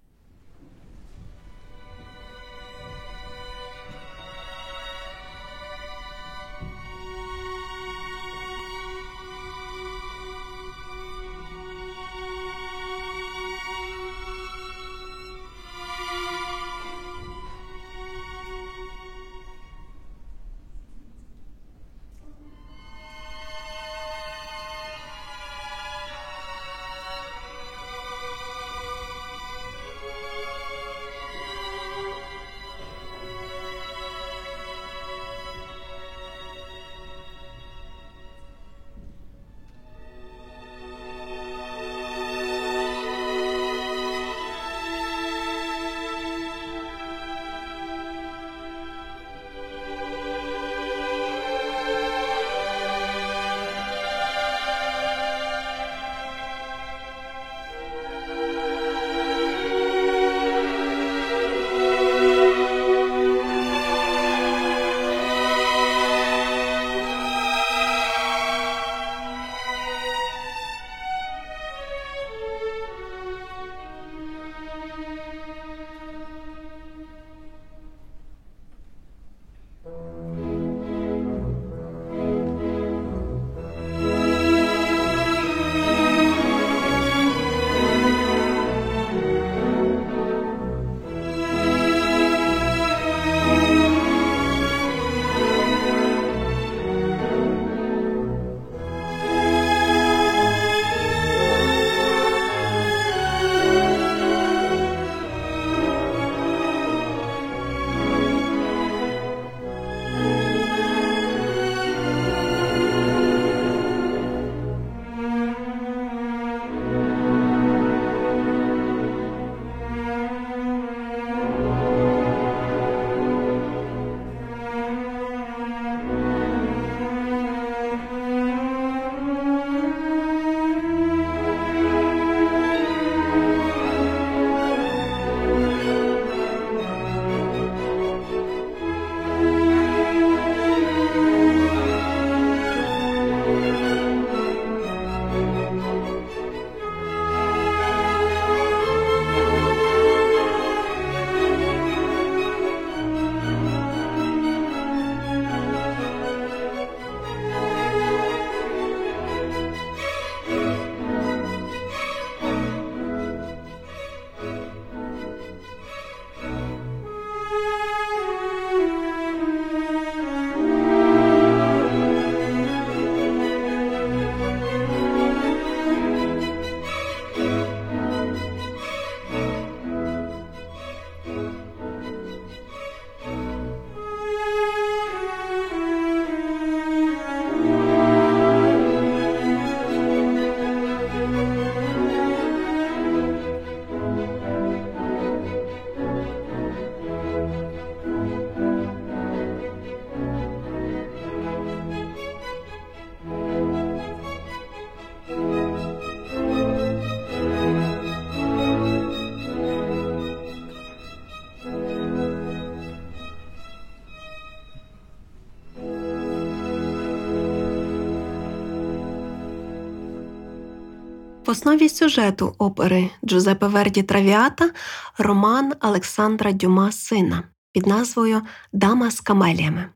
Основі 221.55 221.89
сюжету 221.89 222.55
опери 222.59 223.11
Джузеппе 223.25 223.67
Верді 223.67 224.03
Травіата 224.03 224.71
роман 225.19 225.73
Олександра 225.81 226.53
Дюма 226.53 226.93
Сина 226.93 227.43
під 227.73 227.87
назвою 227.87 228.43
Дама 228.73 229.11
з 229.11 229.21
камеліями, 229.21 229.89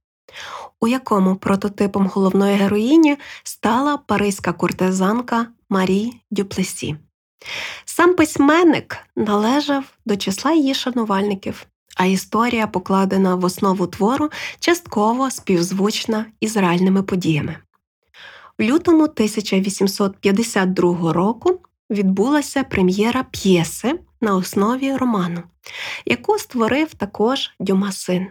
у 0.80 0.88
якому 0.88 1.36
прототипом 1.36 2.06
головної 2.06 2.56
героїні 2.56 3.16
стала 3.42 3.96
паризька 3.96 4.52
куртизанка 4.52 5.46
Марі 5.70 6.12
Дюплесі. 6.30 6.96
Сам 7.84 8.14
письменник 8.14 8.96
належав 9.16 9.84
до 10.06 10.16
числа 10.16 10.52
її 10.52 10.74
шанувальників, 10.74 11.66
а 11.96 12.04
історія, 12.04 12.66
покладена 12.66 13.34
в 13.34 13.44
основу 13.44 13.86
твору, 13.86 14.30
частково 14.60 15.30
співзвучна 15.30 16.26
із 16.40 16.56
реальними 16.56 17.02
подіями. 17.02 17.56
В 18.58 18.62
лютому 18.62 19.02
1852 19.02 21.12
року 21.12 21.60
відбулася 21.90 22.64
прем'єра 22.64 23.24
п'єси 23.30 24.00
на 24.20 24.36
основі 24.36 24.96
роману, 24.96 25.42
яку 26.06 26.38
створив 26.38 26.94
також 26.94 27.50
Дюма 27.60 27.92
син. 27.92 28.26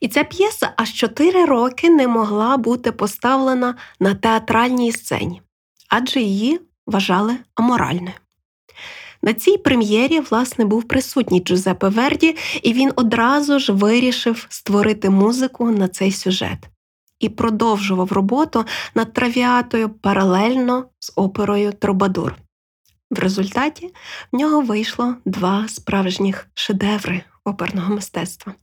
І 0.00 0.08
ця 0.08 0.24
п'єса 0.24 0.72
аж 0.76 0.92
чотири 0.92 1.44
роки 1.44 1.90
не 1.90 2.08
могла 2.08 2.56
бути 2.56 2.92
поставлена 2.92 3.74
на 4.00 4.14
театральній 4.14 4.92
сцені, 4.92 5.42
адже 5.88 6.20
її 6.20 6.60
вважали 6.86 7.36
аморальною. 7.54 8.14
На 9.22 9.34
цій 9.34 9.58
прем'єрі, 9.58 10.20
власне, 10.20 10.64
був 10.64 10.84
присутній 10.84 11.40
Джузеппе 11.40 11.88
Верді, 11.88 12.36
і 12.62 12.72
він 12.72 12.92
одразу 12.96 13.58
ж 13.58 13.72
вирішив 13.72 14.46
створити 14.48 15.10
музику 15.10 15.70
на 15.70 15.88
цей 15.88 16.12
сюжет 16.12 16.58
і 17.24 17.28
продовжував 17.28 18.12
роботу 18.12 18.64
над 18.94 19.12
травіатою 19.12 19.88
паралельно 19.88 20.84
з 20.98 21.12
оперою 21.16 21.72
Трубадур. 21.72 22.34
В 23.10 23.18
результаті 23.18 23.94
в 24.32 24.36
нього 24.36 24.60
вийшло 24.60 25.14
два 25.24 25.68
справжніх 25.68 26.46
шедеври 26.54 27.22
оперного 27.44 27.94
мистецтва. 27.94 28.54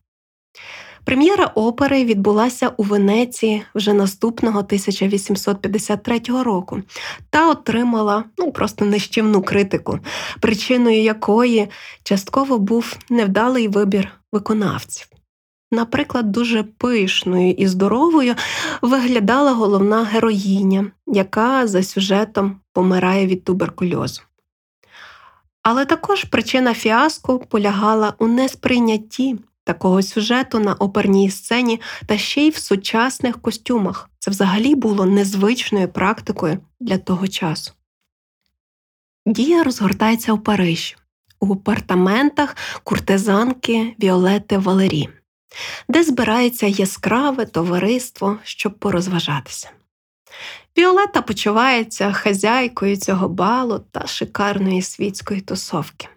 Прем'єра 1.03 1.45
опери 1.45 2.05
відбулася 2.05 2.71
у 2.77 2.83
Венеції 2.83 3.63
вже 3.75 3.93
наступного 3.93 4.59
1853 4.59 6.19
року 6.43 6.81
та 7.29 7.49
отримала 7.49 8.23
ну, 8.37 8.51
просто 8.51 8.85
нищівну 8.85 9.41
критику, 9.41 9.99
причиною 10.39 11.01
якої 11.01 11.67
частково 12.03 12.57
був 12.57 12.97
невдалий 13.09 13.67
вибір 13.67 14.11
виконавців. 14.31 15.07
Наприклад, 15.71 16.31
дуже 16.31 16.63
пишною 16.63 17.51
і 17.51 17.67
здоровою 17.67 18.35
виглядала 18.81 19.51
головна 19.51 20.03
героїня, 20.03 20.91
яка 21.07 21.67
за 21.67 21.83
сюжетом 21.83 22.59
помирає 22.73 23.27
від 23.27 23.43
туберкульозу. 23.43 24.21
Але 25.63 25.85
також 25.85 26.23
причина 26.23 26.73
фіаско 26.73 27.39
полягала 27.39 28.13
у 28.19 28.27
несприйнятті 28.27 29.37
такого 29.63 30.01
сюжету 30.01 30.59
на 30.59 30.73
оперній 30.73 31.29
сцені 31.29 31.81
та 32.05 32.17
ще 32.17 32.41
й 32.41 32.49
в 32.49 32.57
сучасних 32.57 33.41
костюмах. 33.41 34.09
Це 34.19 34.31
взагалі 34.31 34.75
було 34.75 35.05
незвичною 35.05 35.87
практикою 35.87 36.57
для 36.79 36.97
того 36.97 37.27
часу. 37.27 37.71
Дія 39.25 39.63
розгортається 39.63 40.33
у 40.33 40.37
Парижі, 40.37 40.95
у 41.39 41.53
апартаментах 41.53 42.55
куртизанки 42.83 43.95
Віолети 44.03 44.57
Валері, 44.57 45.09
де 45.89 46.03
збирається 46.03 46.67
яскраве 46.67 47.45
товариство, 47.45 48.37
щоб 48.43 48.73
порозважатися. 48.79 49.69
Віолета 50.77 51.21
почувається 51.21 52.13
хазяйкою 52.13 52.97
цього 52.97 53.29
балу 53.29 53.79
та 53.91 54.07
шикарної 54.07 54.81
світської 54.81 55.41
тусовки. 55.41 56.07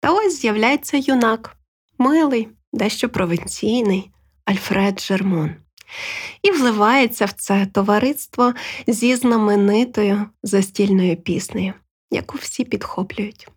Та 0.00 0.12
ось 0.12 0.40
з'являється 0.40 0.96
юнак, 0.96 1.56
милий, 1.98 2.48
дещо 2.72 3.08
провинційний 3.08 4.10
Альфред 4.44 5.00
Жермон, 5.00 5.54
і 6.42 6.50
вливається 6.50 7.24
в 7.24 7.32
це 7.32 7.66
товариство 7.66 8.54
зі 8.86 9.16
знаменитою 9.16 10.26
застільною 10.42 11.16
піснею, 11.16 11.72
яку 12.10 12.38
всі 12.38 12.64
підхоплюють. 12.64 13.48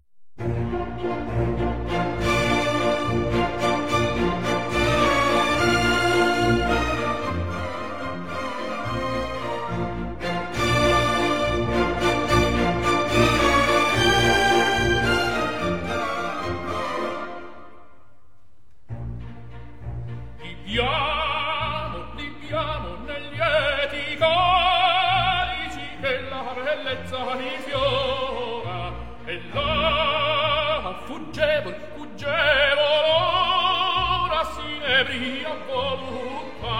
rifiora 27.50 28.94
e 29.26 29.42
là 29.54 31.02
fuggevol 31.06 31.76
fuggevol 31.96 33.06
ora 33.08 34.44
si 34.54 34.78
nebria 34.86 35.54
volutta 35.68 36.80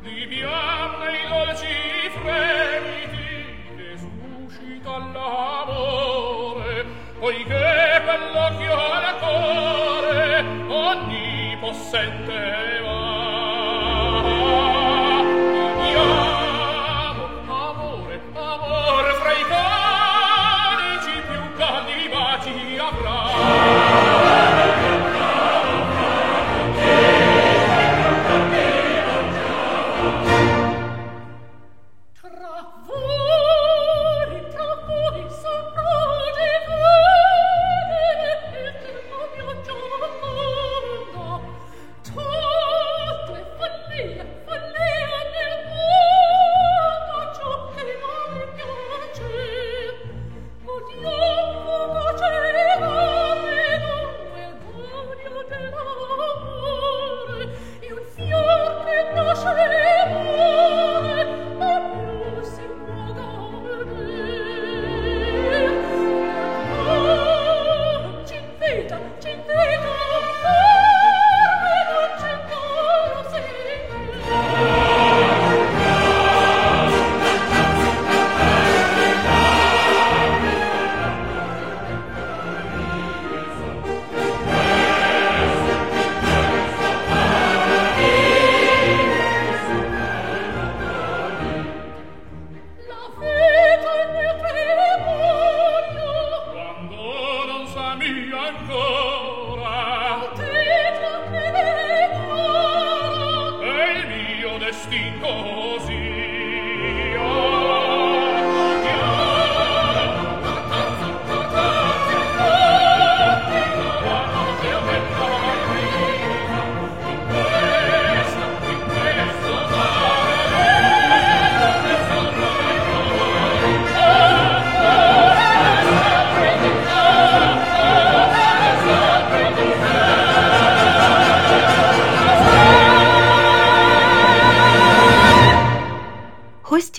di 0.00 0.26
viarne 0.26 1.08
i 1.12 1.28
dolci 1.28 1.76
fremiti 2.22 3.30
che 3.76 3.88
suscita 3.98 4.90
l'amore 4.98 6.84
poiché 7.18 8.02
quell'occhio 8.04 8.74
al 8.74 9.18
cuore 9.18 10.44
ogni 10.68 11.56
possente 11.60 12.80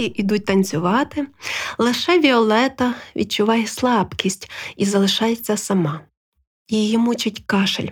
решті 0.02 0.22
ідуть 0.22 0.46
танцювати, 0.46 1.28
лише 1.78 2.20
Віолета 2.20 2.94
відчуває 3.16 3.68
слабкість 3.68 4.52
і 4.78 4.86
залишається 4.86 5.58
сама. 5.58 6.02
Її 6.70 6.98
мучить 6.98 7.44
кашель, 7.46 7.90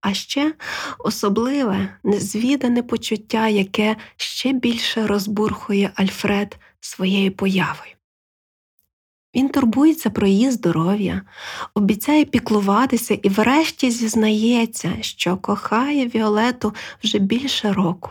а 0.00 0.14
ще 0.14 0.54
особливе, 0.98 1.88
незвідане 2.04 2.82
почуття, 2.82 3.48
яке 3.48 3.96
ще 4.16 4.52
більше 4.52 5.06
розбурхує 5.06 5.92
Альфред 5.94 6.58
своєю 6.80 7.32
появою. 7.32 7.92
Він 9.34 9.48
турбується 9.48 10.10
про 10.10 10.26
її 10.26 10.50
здоров'я, 10.50 11.22
обіцяє 11.74 12.24
піклуватися 12.24 13.14
і 13.14 13.28
врешті 13.28 13.90
зізнається, 13.90 14.92
що 15.00 15.36
кохає 15.36 16.06
Віолету 16.06 16.74
вже 17.02 17.18
більше 17.18 17.72
року. 17.72 18.10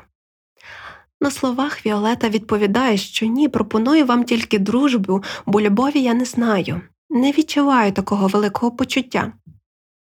На 1.22 1.32
словах 1.32 1.86
Віолета 1.86 2.30
відповідає, 2.30 2.98
що 2.98 3.26
ні, 3.26 3.50
пропоную 3.50 4.06
вам 4.06 4.24
тільки 4.24 4.60
дружбу, 4.60 5.24
бо 5.46 5.62
любові 5.62 6.02
я 6.02 6.14
не 6.14 6.26
знаю, 6.26 6.82
не 7.10 7.32
відчуваю 7.32 7.92
такого 7.92 8.28
великого 8.28 8.72
почуття. 8.72 9.34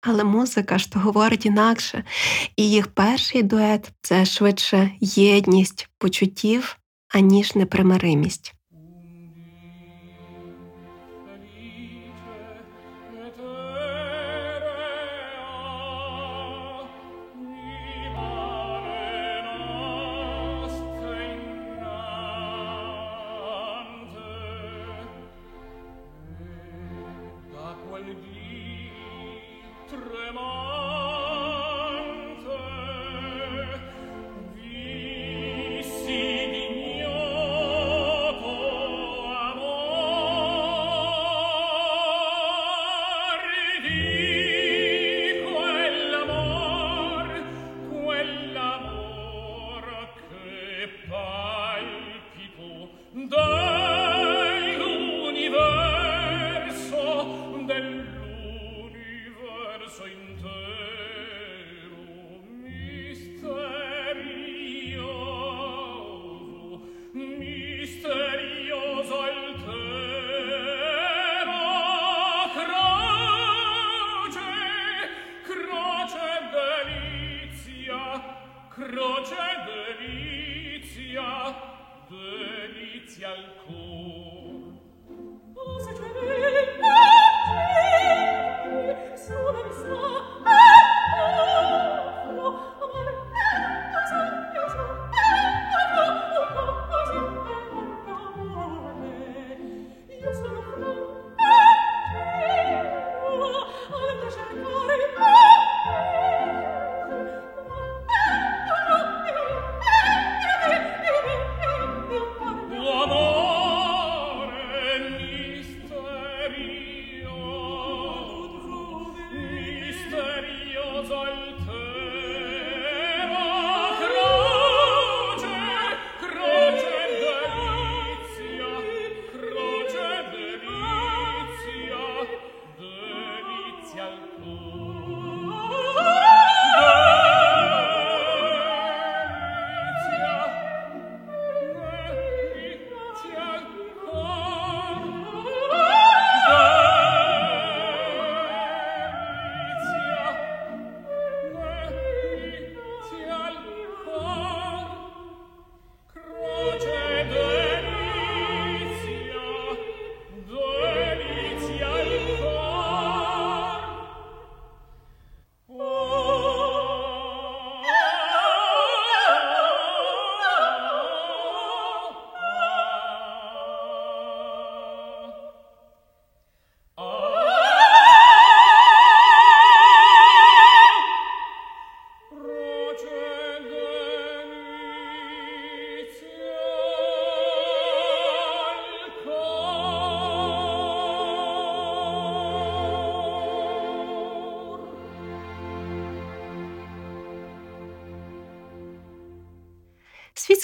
Але 0.02 0.24
музика 0.24 0.78
ж 0.78 0.92
то 0.92 1.00
говорить 1.00 1.46
інакше, 1.46 2.04
і 2.56 2.70
їх 2.70 2.88
перший 2.88 3.44
дует 3.44 3.92
це 4.02 4.26
швидше 4.26 4.92
єдність 5.02 5.90
почуттів, 5.98 6.78
аніж 7.14 7.56
непримиримість. 7.56 8.54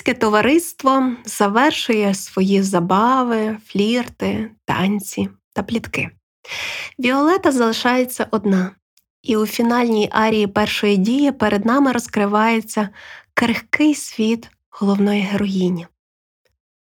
Світське 0.04 0.20
товариство 0.20 1.12
завершує 1.26 2.14
свої 2.14 2.62
забави, 2.62 3.58
флірти, 3.66 4.52
танці 4.66 5.30
та 5.54 5.64
плітки. 5.64 6.10
Віолета 7.00 7.52
залишається 7.52 8.28
одна, 8.32 8.72
і 9.22 9.38
у 9.38 9.46
фінальній 9.46 10.10
арії 10.12 10.48
першої 10.48 10.98
дії 10.98 11.32
перед 11.32 11.66
нами 11.66 11.92
розкривається 11.92 12.90
крихкий 13.34 13.96
світ 13.96 14.50
головної 14.70 15.22
героїні. 15.22 15.88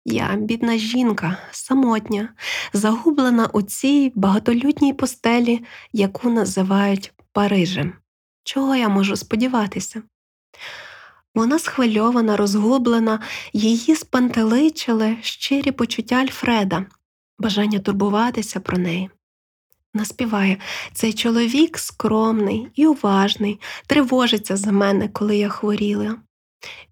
Я, 0.05 0.37
бідна 0.37 0.77
жінка, 0.77 1.37
самотня, 1.51 2.29
загублена 2.73 3.47
у 3.47 3.63
цій 3.63 4.13
багатолюдній 4.15 4.95
постелі, 4.95 5.65
яку 5.93 6.31
називають 6.31 7.13
Парижем. 7.33 7.93
Чого 8.45 8.77
я 8.77 8.89
можу 8.89 9.17
сподіватися? 9.17 10.03
Вона 11.35 11.59
схвильована, 11.59 12.37
розгублена, 12.37 13.21
її 13.53 13.97
спантеличили 13.97 15.17
щирі 15.21 15.73
почуття 15.73 16.17
Альфреда, 16.17 16.87
бажання 17.39 17.79
турбуватися 17.79 18.61
про 18.61 18.79
неї. 18.79 19.11
Наспіває 19.95 20.57
цей 20.93 21.13
чоловік 21.13 21.79
скромний 21.79 22.69
і 22.75 22.87
уважний, 22.87 23.61
тривожиться 23.87 24.57
за 24.57 24.73
мене, 24.73 25.09
коли 25.09 25.37
я 25.37 25.49
хворіла. 25.49 26.17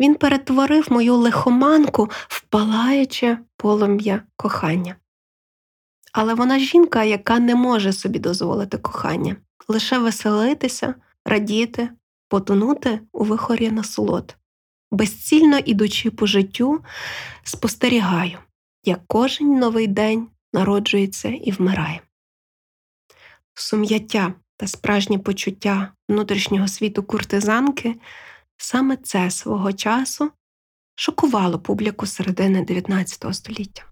Він 0.00 0.14
перетворив 0.14 0.86
мою 0.90 1.16
лихоманку 1.16 2.10
в 2.28 2.40
палаюче 2.40 3.38
полум'я 3.56 4.22
кохання. 4.36 4.96
Але 6.12 6.34
вона 6.34 6.58
жінка, 6.58 7.04
яка 7.04 7.38
не 7.38 7.54
може 7.54 7.92
собі 7.92 8.18
дозволити 8.18 8.78
кохання, 8.78 9.36
лише 9.68 9.98
веселитися, 9.98 10.94
радіти, 11.24 11.90
потонути 12.28 13.00
у 13.12 13.24
вихорі 13.24 13.70
насолод. 13.70 14.36
Безцільно 14.90 15.58
ідучи 15.58 16.10
по 16.10 16.26
життю, 16.26 16.84
спостерігаю, 17.42 18.38
як 18.84 19.00
кожен 19.06 19.58
новий 19.58 19.86
день 19.86 20.28
народжується 20.52 21.28
і 21.28 21.50
вмирає. 21.50 22.00
Сум'яття 23.54 24.34
та 24.56 24.66
справжнє 24.66 25.18
почуття 25.18 25.92
внутрішнього 26.08 26.68
світу 26.68 27.02
куртизанки 27.02 27.94
саме 28.56 28.96
це 28.96 29.30
свого 29.30 29.72
часу 29.72 30.30
шокувало 30.94 31.58
публіку 31.58 32.06
середини 32.06 32.64
19 32.64 33.34
століття. 33.34 33.87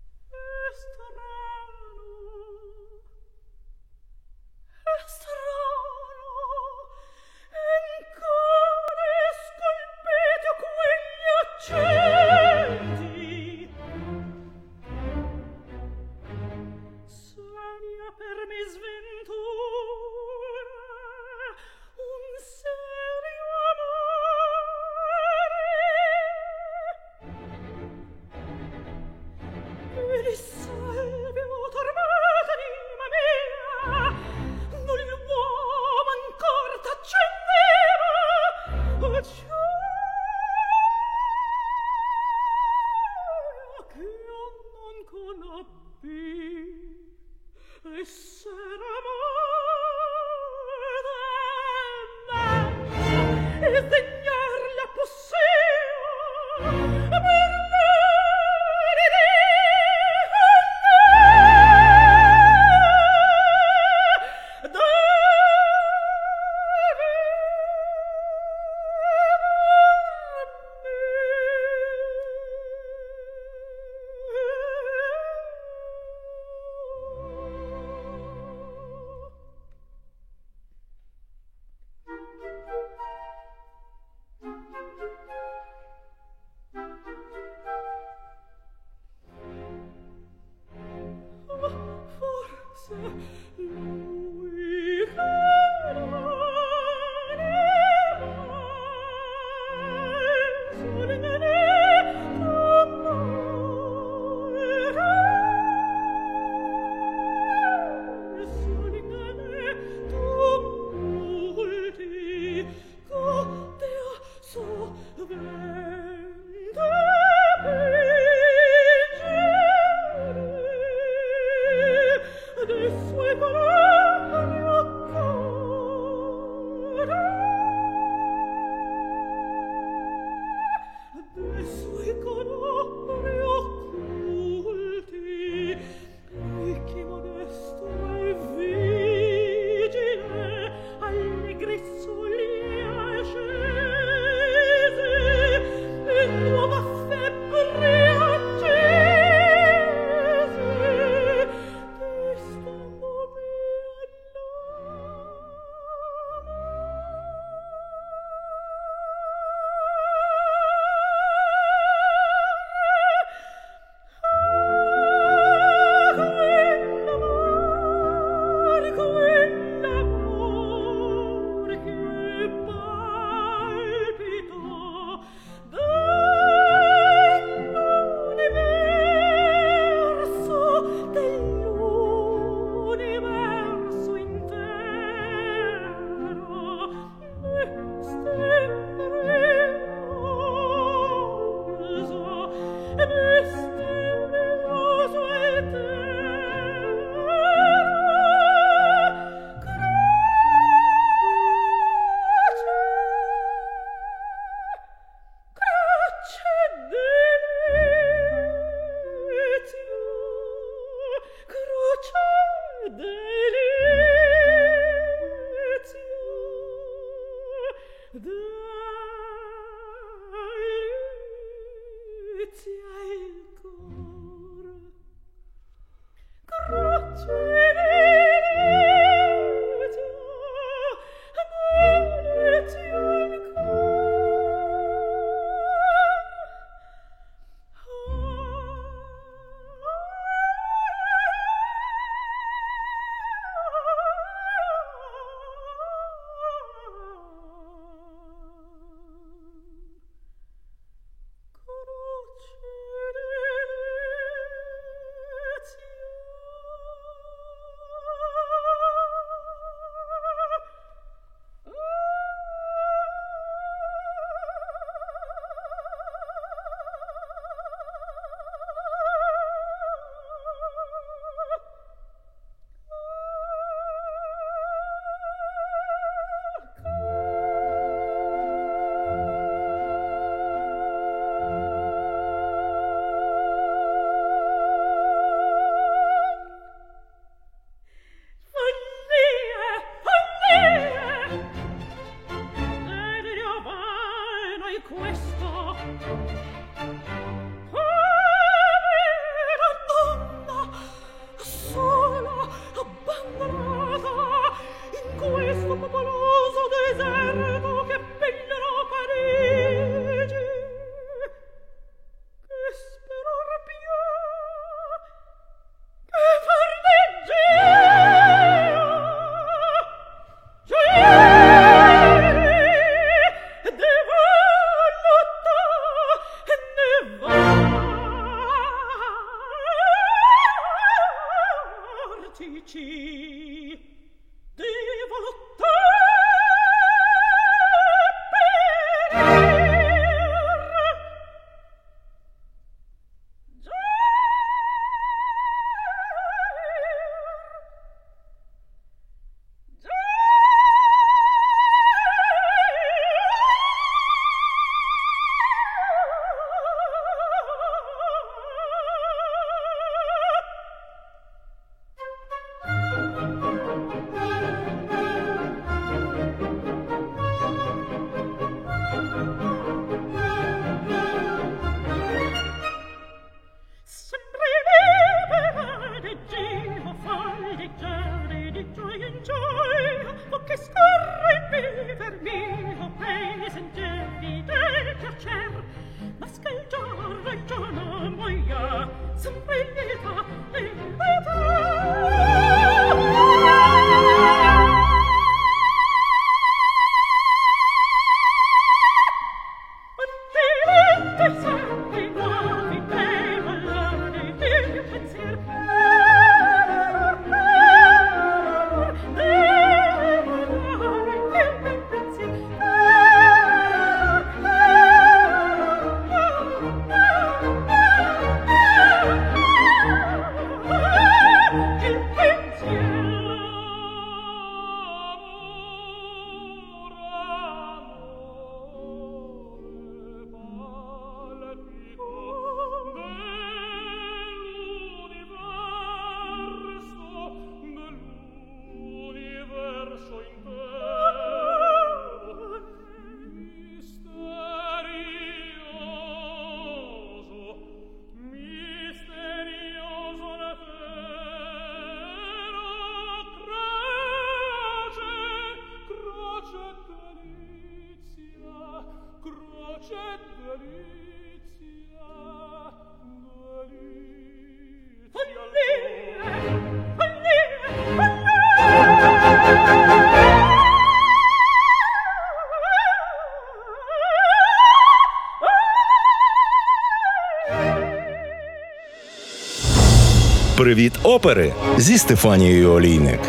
Привіт, 480.77 480.93
опери 481.03 481.55
зі 481.77 481.99
Стефанією 481.99 482.71
Олійник. 482.71 483.21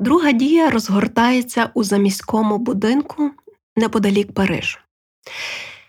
Друга 0.00 0.32
дія 0.32 0.70
розгортається 0.70 1.70
у 1.74 1.84
заміському 1.84 2.58
будинку 2.58 3.30
неподалік 3.76 4.34
Парижу. 4.34 4.78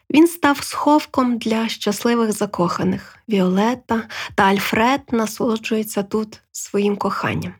Він 0.10 0.28
став 0.28 0.64
сховком 0.64 1.38
для 1.38 1.70
щасливих 1.70 2.32
закоханих. 2.32 3.18
Віолетта 3.30 4.04
та 4.36 4.43
Альфред 4.43 5.01
насолоджуються 5.12 6.04
тут 6.04 6.41
своїм 6.51 6.95
коханням. 6.95 7.54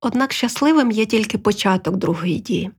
Однак 0.00 0.32
щасливим 0.32 0.90
є 0.90 1.06
тільки 1.06 1.38
початок 1.38 1.96
другої 1.96 2.38
дії. 2.38 2.70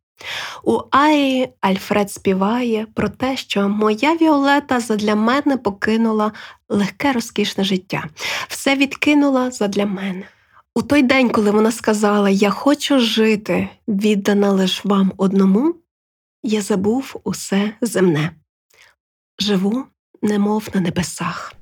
У 0.64 0.80
Аї 0.92 1.50
Альфред 1.62 2.12
співає 2.12 2.88
про 2.94 3.10
те, 3.10 3.38
що 3.38 3.70
моя 3.70 4.16
Віолета 4.16 4.80
задля 4.80 5.16
мене 5.16 5.58
покинула 5.58 6.32
легке 6.70 7.12
розкішне 7.12 7.64
життя, 7.64 8.06
все 8.48 8.76
відкинула 8.76 9.52
задля 9.52 9.86
мене. 9.86 10.24
У 10.76 10.82
той 10.82 11.02
день, 11.04 11.30
коли 11.30 11.52
вона 11.52 11.72
сказала 11.72 12.30
Я 12.30 12.50
хочу 12.50 13.00
жити, 13.00 13.70
віддана 13.88 14.52
лиш 14.52 14.86
вам 14.86 15.14
одному, 15.18 15.76
я 16.44 16.62
забув 16.62 17.16
усе 17.24 17.74
земне. 17.82 18.32
Живу, 19.40 19.86
немов 20.22 20.68
на 20.74 20.82
небесах. 20.82 21.57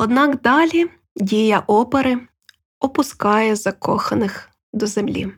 Однак 0.00 0.40
далі 0.40 0.86
дія 1.16 1.62
опери 1.66 2.18
опускає 2.80 3.56
закоханих 3.56 4.50
до 4.72 4.86
землі. 4.86 5.28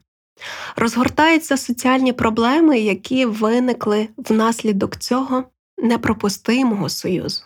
Розгортаються 0.77 1.57
соціальні 1.57 2.13
проблеми, 2.13 2.81
які 2.81 3.27
виникли 3.27 4.09
внаслідок 4.17 4.97
цього 4.97 5.45
непропустимого 5.79 6.89
союзу. 6.89 7.43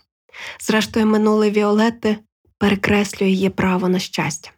Зрештою, 0.61 1.07
минуле 1.07 1.51
Віолетти 1.51 2.19
перекреслює 2.59 3.29
її 3.29 3.51
право 3.51 3.89
на 3.89 3.99
щастя. 3.99 4.51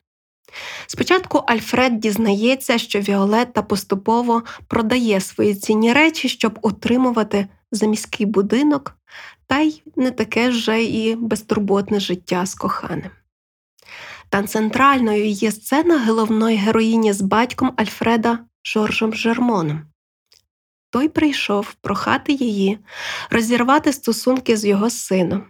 Спочатку 0.86 1.38
Альфред 1.38 2.00
дізнається, 2.00 2.78
що 2.78 3.00
Віолетта 3.00 3.62
поступово 3.62 4.42
продає 4.68 5.20
свої 5.20 5.54
цінні 5.54 5.92
речі, 5.92 6.28
щоб 6.28 6.58
утримувати 6.62 7.46
заміський 7.72 8.26
будинок, 8.26 8.96
та 9.46 9.58
й 9.58 9.82
не 9.96 10.10
таке 10.10 10.48
вже 10.48 10.84
і 10.84 11.16
безтурботне 11.16 12.00
життя 12.00 12.46
з 12.46 12.54
коханим. 12.54 13.10
Та 14.28 14.42
центральною 14.42 15.26
є 15.26 15.52
сцена 15.52 16.04
головної 16.06 16.56
героїні 16.56 17.12
з 17.12 17.20
батьком 17.20 17.72
Альфреда 17.76 18.38
Жоржем 18.64 19.14
Жермоном. 19.14 19.86
Той 20.90 21.08
прийшов 21.08 21.74
прохати 21.74 22.32
її 22.32 22.78
розірвати 23.30 23.92
стосунки 23.92 24.56
з 24.56 24.64
його 24.64 24.90
сином, 24.90 25.44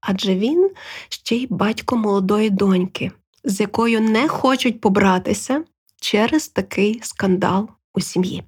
адже 0.00 0.34
він 0.34 0.70
ще 1.08 1.36
й 1.36 1.46
батько 1.50 1.96
молодої 1.96 2.50
доньки, 2.50 3.10
з 3.44 3.60
якою 3.60 4.00
не 4.00 4.28
хочуть 4.28 4.80
побратися 4.80 5.64
через 6.00 6.48
такий 6.48 7.00
скандал 7.02 7.68
у 7.94 8.00
сім'ї. 8.00 8.42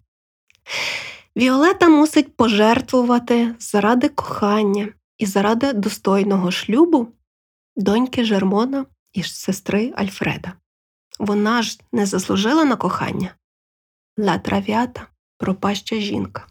Віолета 1.36 1.88
мусить 1.88 2.36
пожертвувати 2.36 3.54
заради 3.58 4.08
кохання 4.08 4.88
і 5.18 5.26
заради 5.26 5.72
достойного 5.72 6.50
шлюбу 6.50 7.08
доньки 7.76 8.24
Жермона 8.24 8.86
і 9.12 9.22
сестри 9.22 9.92
Альфреда. 9.96 10.52
Вона 11.18 11.62
ж 11.62 11.80
не 11.92 12.06
заслужила 12.06 12.64
на 12.64 12.76
кохання. 12.76 13.34
Ла 14.18 14.38
трав'ята 14.38 15.06
пропаща 15.38 15.96
жінка. 15.96 16.46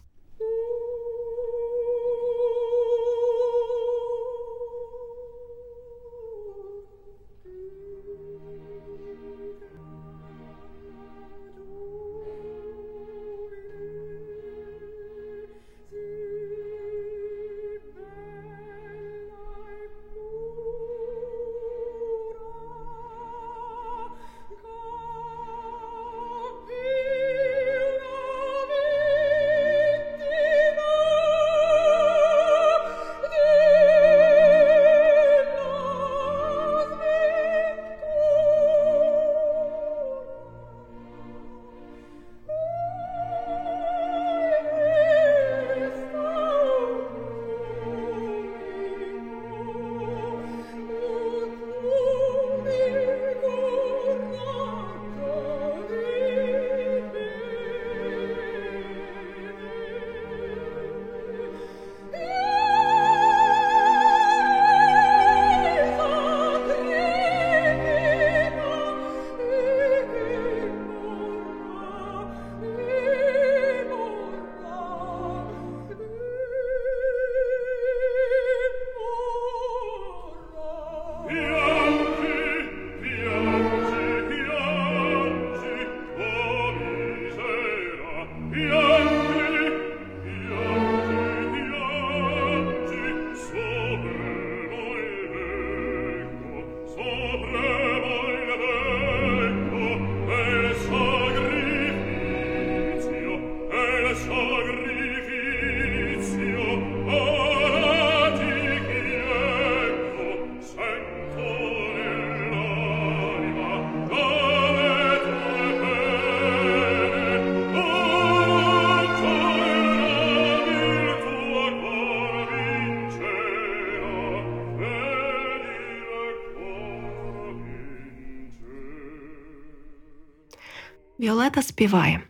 Віолета 131.54 131.68
співає 131.68 132.22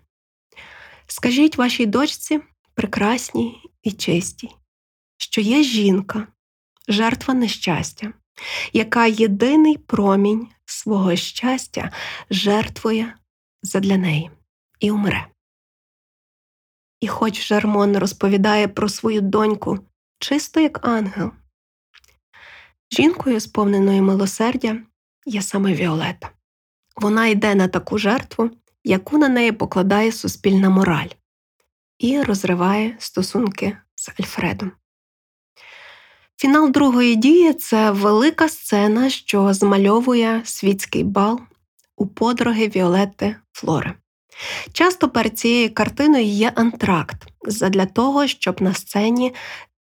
Скажіть 1.07 1.57
вашій 1.57 1.87
дочці, 1.87 2.41
прекрасній 2.75 3.63
і 3.83 3.93
чистій, 3.93 4.51
що 5.17 5.41
є 5.41 5.63
жінка, 5.63 6.27
жертва 6.89 7.35
нещастя, 7.35 8.13
яка 8.73 9.07
єдиний 9.07 9.79
промінь 9.79 10.49
свого 10.65 11.17
щастя 11.17 11.93
жертвує 12.31 13.15
задля 13.63 13.97
неї 13.97 14.31
і 14.81 14.91
умре. 14.91 15.27
І 17.01 17.09
хоч 17.09 17.47
Жермон 17.47 17.97
розповідає 17.97 18.69
про 18.69 18.89
свою 18.89 19.21
доньку 19.21 19.79
чисто 20.19 20.61
як 20.61 20.87
ангел, 20.87 21.33
жінкою, 22.93 23.41
сповненою 23.41 24.03
милосердя, 24.03 24.77
є 25.27 25.43
саме 25.43 25.75
Віолета. 25.75 26.31
Вона 26.97 27.27
йде 27.27 27.55
на 27.55 27.69
таку 27.69 27.99
жертву, 27.99 28.51
яку 28.85 29.19
на 29.19 29.29
неї 29.29 29.53
покладає 29.53 30.13
суспільна 30.13 30.71
мораль, 30.71 31.09
і 31.99 32.23
розриває 32.23 32.97
стосунки 32.99 33.77
з 33.95 34.09
Альфредом. 34.09 34.73
Фінал 36.37 36.71
другої 36.71 37.17
дії 37.17 37.53
це 37.53 37.91
велика 37.91 38.49
сцена, 38.49 39.11
що 39.11 39.55
змальовує 39.55 40.43
світський 40.45 41.05
бал 41.05 41.41
у 41.97 42.07
подруги 42.07 42.69
Віолетти 42.69 43.37
Флори. 43.53 43.95
Часто 44.73 45.09
перед 45.09 45.39
цією 45.39 45.75
картиною 45.75 46.25
є 46.25 46.53
антракт 46.55 47.27
задля 47.43 47.87
того, 47.87 48.27
щоб 48.27 48.63
на 48.63 48.75
сцені 48.75 49.35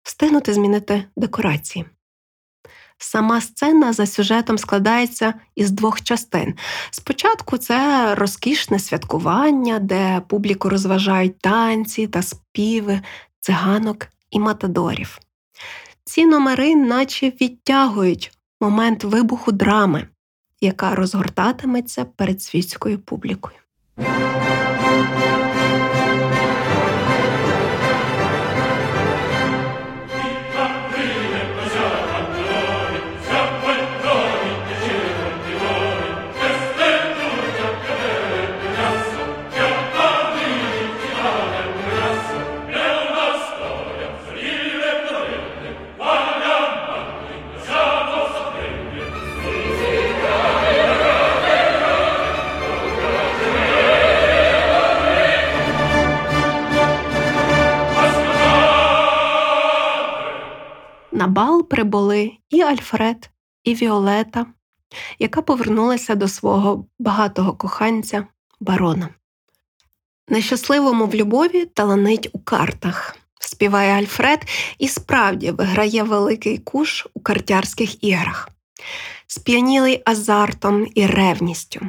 встигнути 0.03 0.53
змінити 0.53 1.03
декорації. 1.15 1.85
Сама 3.03 3.41
сцена 3.41 3.93
за 3.93 4.05
сюжетом 4.05 4.57
складається 4.57 5.33
із 5.55 5.71
двох 5.71 6.01
частин. 6.01 6.53
Спочатку 6.91 7.57
це 7.57 8.15
розкішне 8.15 8.79
святкування, 8.79 9.79
де 9.79 10.21
публіку 10.27 10.69
розважають 10.69 11.39
танці 11.39 12.07
та 12.07 12.21
співи, 12.21 13.01
циганок 13.39 14.07
і 14.31 14.39
матадорів. 14.39 15.19
Ці 16.05 16.25
номери 16.25 16.75
наче 16.75 17.29
відтягують 17.41 18.31
момент 18.61 19.03
вибуху 19.03 19.51
драми, 19.51 20.07
яка 20.61 20.95
розгортатиметься 20.95 22.05
перед 22.05 22.41
світською 22.41 22.99
публікою. 22.99 23.55
Прибули 61.81 62.31
і 62.49 62.61
Альфред, 62.61 63.29
і 63.63 63.75
Віолета, 63.75 64.45
яка 65.19 65.41
повернулася 65.41 66.15
до 66.15 66.27
свого 66.27 66.85
багатого 66.99 67.53
коханця 67.53 68.27
барона. 68.59 69.09
Нещасливому 70.27 71.05
в 71.05 71.15
любові 71.15 71.65
таланить 71.65 72.29
у 72.33 72.39
картах, 72.39 73.17
співає 73.39 73.93
Альфред 73.93 74.45
і 74.79 74.87
справді 74.87 75.51
виграє 75.51 76.03
великий 76.03 76.57
куш 76.57 77.07
у 77.13 77.19
картярських 77.19 78.03
іграх. 78.03 78.49
Сп'янілий 79.27 80.01
азартом 80.05 80.87
і 80.95 81.05
ревністю. 81.05 81.79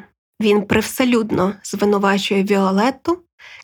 Він 0.40 0.62
привселюдно 0.62 1.54
звинувачує 1.64 2.42
Віолетту, 2.42 3.18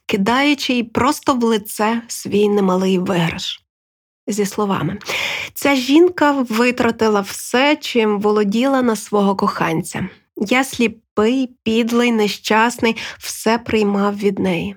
кидаючи 0.06 0.72
їй 0.72 0.84
просто 0.84 1.34
в 1.34 1.44
лице 1.44 2.02
свій 2.08 2.48
немалий 2.48 2.98
виграш. 2.98 3.67
Зі 4.28 4.46
словами, 4.46 4.98
ця 5.54 5.74
жінка 5.74 6.32
витратила 6.48 7.20
все, 7.20 7.76
чим 7.76 8.20
володіла 8.20 8.82
на 8.82 8.96
свого 8.96 9.36
коханця. 9.36 10.08
Я 10.36 10.64
сліпий, 10.64 11.50
підлий, 11.62 12.12
нещасний, 12.12 12.96
все 13.18 13.58
приймав 13.58 14.18
від 14.18 14.38
неї. 14.38 14.76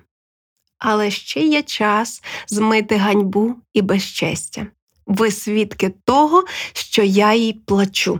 Але 0.77 1.11
ще 1.11 1.39
є 1.39 1.61
час 1.61 2.23
змити 2.47 2.95
ганьбу 2.95 3.55
і 3.73 3.81
безчестя. 3.81 4.67
Ви 5.05 5.31
свідки 5.31 5.93
того, 6.05 6.43
що 6.73 7.03
я 7.03 7.33
їй 7.33 7.53
плачу. 7.53 8.19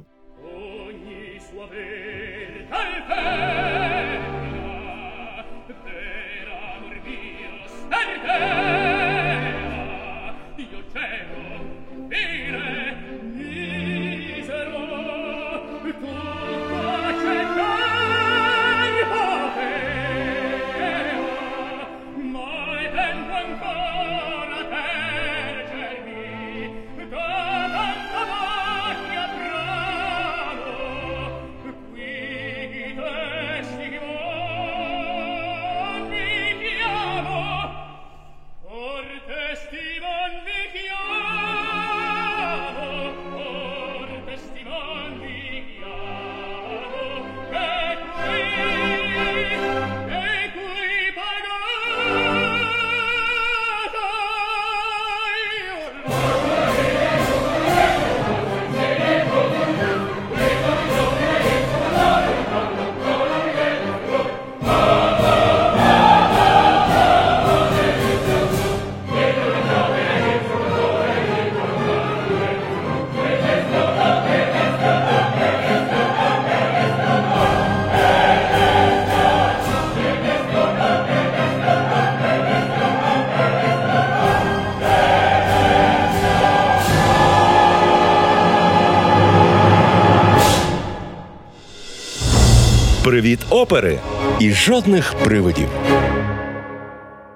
Опери 93.72 94.00
і 94.40 94.52
жодних 94.52 95.14
привидів. 95.14 95.70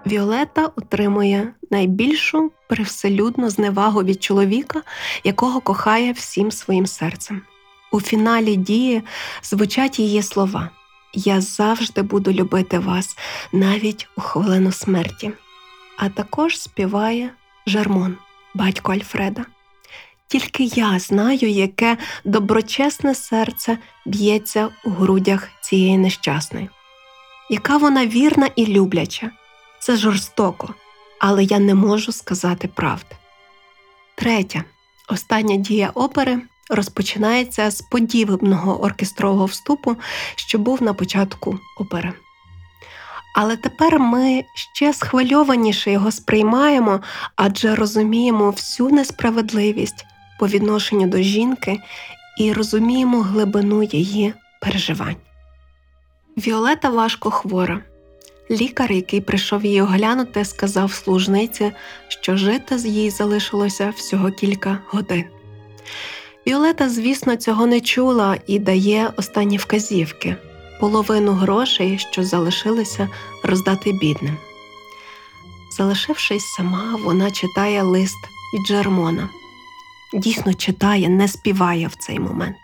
Віолета 0.07 0.69
отримує 0.75 1.53
найбільшу 1.71 2.51
привселюдну 2.69 3.49
зневагу 3.49 4.03
від 4.03 4.23
чоловіка, 4.23 4.81
якого 5.23 5.61
кохає 5.61 6.11
всім 6.11 6.51
своїм 6.51 6.85
серцем. 6.85 7.41
У 7.91 8.01
фіналі 8.01 8.55
дії 8.55 9.01
звучать 9.43 9.99
її 9.99 10.23
слова: 10.23 10.69
Я 11.13 11.41
завжди 11.41 12.01
буду 12.01 12.31
любити 12.31 12.79
вас 12.79 13.17
навіть 13.53 14.07
у 14.17 14.21
хвилину 14.21 14.71
смерті. 14.71 15.31
А 15.97 16.09
також 16.09 16.59
співає 16.59 17.29
Жермон, 17.67 18.17
батько 18.53 18.91
Альфреда. 18.91 19.45
Тільки 20.27 20.63
я 20.63 20.99
знаю, 20.99 21.49
яке 21.49 21.97
доброчесне 22.23 23.15
серце 23.15 23.77
б'ється 24.05 24.69
у 24.85 24.89
грудях 24.89 25.47
цієї 25.61 25.97
нещасної, 25.97 26.69
яка 27.49 27.77
вона 27.77 28.05
вірна 28.05 28.49
і 28.55 28.65
любляча. 28.65 29.31
Це 29.79 29.97
жорстоко, 29.97 30.73
але 31.19 31.43
я 31.43 31.59
не 31.59 31.75
можу 31.75 32.11
сказати 32.11 32.67
правди. 32.67 33.15
Третя, 34.15 34.63
остання 35.09 35.55
дія 35.55 35.91
опери 35.93 36.41
розпочинається 36.69 37.71
з 37.71 37.81
подібного 37.81 38.83
оркестрового 38.83 39.45
вступу, 39.45 39.95
що 40.35 40.57
був 40.57 40.83
на 40.83 40.93
початку 40.93 41.59
опери. 41.77 42.13
Але 43.35 43.57
тепер 43.57 43.99
ми 43.99 44.43
ще 44.73 44.93
схвильованіше 44.93 45.91
його 45.91 46.11
сприймаємо, 46.11 47.01
адже 47.35 47.75
розуміємо 47.75 48.49
всю 48.49 48.89
несправедливість 48.89 50.05
по 50.39 50.47
відношенню 50.47 51.07
до 51.07 51.17
жінки 51.17 51.79
і 52.39 52.53
розуміємо 52.53 53.21
глибину 53.21 53.83
її 53.83 54.33
переживань. 54.61 55.15
Віолета 56.37 56.89
важко 56.89 57.31
хвора. 57.31 57.81
Лікар, 58.51 58.91
який 58.91 59.21
прийшов 59.21 59.65
її 59.65 59.81
оглянути, 59.81 60.45
сказав 60.45 60.91
служниці, 60.91 61.71
що 62.07 62.37
жити 62.37 62.77
з 62.77 62.85
їй 62.85 63.09
залишилося 63.09 63.93
всього 63.95 64.31
кілька 64.31 64.79
годин. 64.87 65.23
Віолета, 66.47 66.89
звісно, 66.89 67.35
цього 67.35 67.65
не 67.65 67.81
чула 67.81 68.37
і 68.47 68.59
дає 68.59 69.11
останні 69.17 69.57
вказівки 69.57 70.35
половину 70.79 71.31
грошей, 71.31 71.97
що 71.97 72.23
залишилися, 72.23 73.09
роздати 73.43 73.91
бідним. 73.91 74.37
Залишившись 75.77 76.45
сама, 76.57 76.99
вона 77.03 77.31
читає 77.31 77.83
лист 77.83 78.17
від 78.53 78.67
Джермона. 78.67 79.29
Дійсно 80.15 80.53
читає, 80.53 81.09
не 81.09 81.27
співає 81.27 81.87
в 81.87 81.95
цей 81.95 82.19
момент. 82.19 82.55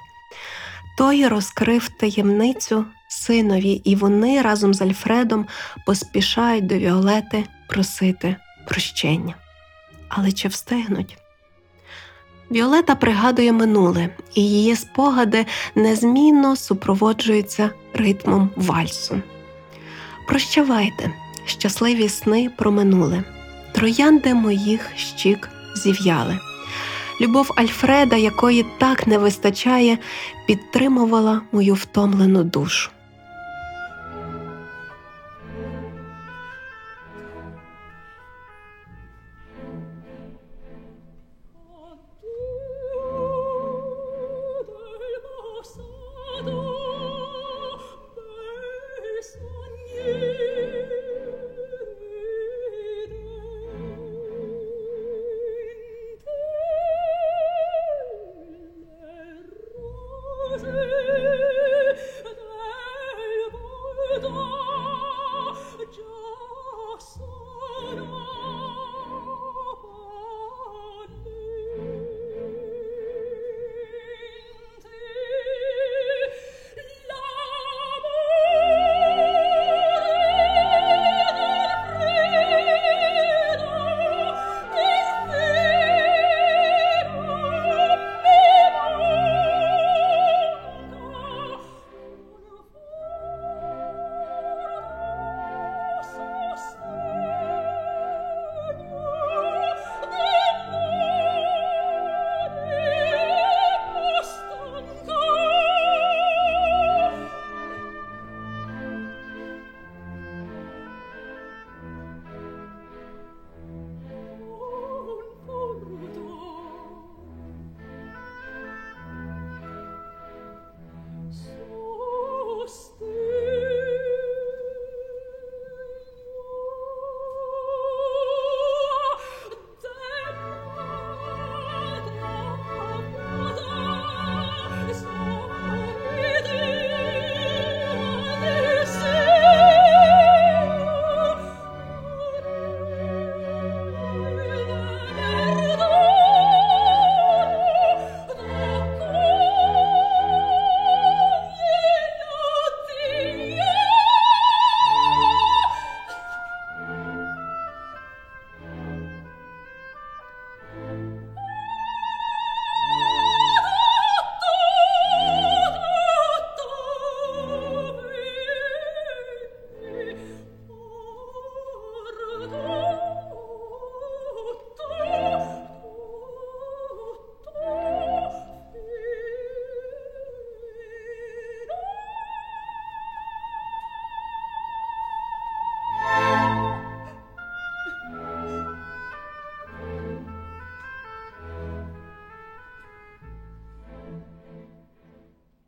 Той 0.97 1.27
розкрив 1.27 1.89
таємницю 1.89 2.85
синові, 3.07 3.71
і 3.71 3.95
вони 3.95 4.41
разом 4.41 4.73
з 4.73 4.81
Альфредом 4.81 5.47
поспішають 5.85 6.65
до 6.65 6.75
Віолети 6.75 7.43
просити 7.69 8.35
прощення. 8.67 9.35
Але 10.09 10.31
чи 10.31 10.47
встигнуть? 10.47 11.17
Віолета 12.51 12.95
пригадує 12.95 13.51
минуле, 13.51 14.09
і 14.35 14.41
її 14.41 14.75
спогади 14.75 15.45
незмінно 15.75 16.55
супроводжуються 16.55 17.69
ритмом 17.93 18.49
вальсу. 18.55 19.21
Прощавайте, 20.27 21.11
щасливі 21.45 22.09
сни 22.09 22.49
проминули, 22.57 23.23
троянди 23.73 24.33
моїх 24.33 24.89
щік 24.95 25.49
зів'яли. 25.75 26.39
Любов 27.21 27.51
Альфреда, 27.55 28.15
якої 28.15 28.65
так 28.77 29.07
не 29.07 29.17
вистачає, 29.17 29.97
підтримувала 30.47 31.41
мою 31.51 31.73
втомлену 31.73 32.43
душу. 32.43 32.91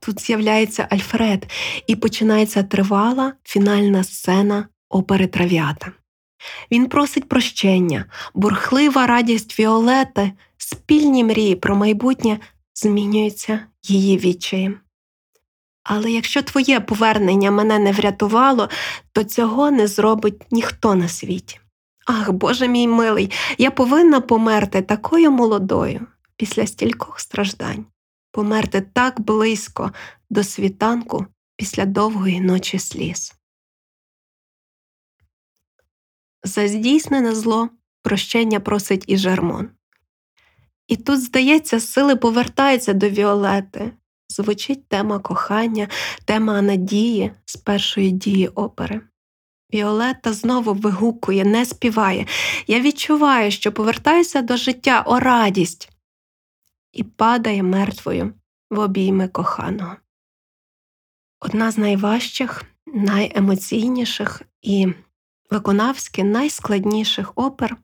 Тут 0.05 0.21
з'являється 0.21 0.87
Альфред, 0.89 1.51
і 1.87 1.95
починається 1.95 2.63
тривала 2.63 3.33
фінальна 3.43 4.03
сцена 4.03 4.67
опери 4.89 5.27
Трав'ята. 5.27 5.91
Він 6.71 6.85
просить 6.85 7.29
прощення, 7.29 8.05
бурхлива 8.33 9.07
радість 9.07 9.59
Віолети, 9.59 10.31
спільні 10.57 11.23
мрії 11.23 11.55
про 11.55 11.75
майбутнє 11.75 12.39
змінюються 12.73 13.59
її 13.83 14.17
відчаєм. 14.17 14.79
Але 15.83 16.11
якщо 16.11 16.41
твоє 16.41 16.79
повернення 16.79 17.51
мене 17.51 17.79
не 17.79 17.91
врятувало, 17.91 18.69
то 19.11 19.23
цього 19.23 19.71
не 19.71 19.87
зробить 19.87 20.51
ніхто 20.51 20.95
на 20.95 21.07
світі. 21.07 21.59
Ах, 22.05 22.31
Боже 22.31 22.67
мій 22.67 22.87
милий, 22.87 23.31
я 23.57 23.71
повинна 23.71 24.21
померти 24.21 24.81
такою 24.81 25.31
молодою 25.31 26.07
після 26.37 26.67
стількох 26.67 27.19
страждань, 27.19 27.85
померти 28.33 28.81
так 28.81 29.21
близько 29.21 29.91
до 30.29 30.43
світанку 30.43 31.25
після 31.55 31.85
довгої 31.85 32.41
ночі 32.41 32.79
сліз. 32.79 33.33
За 36.43 36.67
здійснене 36.67 37.35
зло 37.35 37.69
прощення 38.01 38.59
просить 38.59 39.03
і 39.07 39.17
Жермон. 39.17 39.69
І 40.87 40.97
тут, 40.97 41.21
здається, 41.21 41.79
сили 41.79 42.15
повертаються 42.15 42.93
до 42.93 43.09
Віолети. 43.09 43.91
Звучить 44.29 44.87
тема 44.87 45.19
кохання, 45.19 45.87
тема 46.25 46.61
надії 46.61 47.31
з 47.45 47.55
першої 47.55 48.11
дії 48.11 48.47
опери. 48.47 49.01
Віолетта 49.73 50.33
знову 50.33 50.73
вигукує, 50.73 51.45
не 51.45 51.65
співає. 51.65 52.25
Я 52.67 52.79
відчуваю, 52.79 53.51
що 53.51 53.71
повертаюся 53.71 54.41
до 54.41 54.57
життя 54.57 55.03
о 55.07 55.19
радість 55.19 55.92
і 56.93 57.03
падає 57.03 57.63
мертвою 57.63 58.33
в 58.69 58.79
обійми 58.79 59.27
коханого. 59.27 59.95
Одна 61.39 61.71
з 61.71 61.77
найважчих, 61.77 62.63
найемоційніших 62.85 64.41
і 64.61 64.93
виконавськи 65.49 66.23
найскладніших 66.23 67.31
опер 67.35 67.77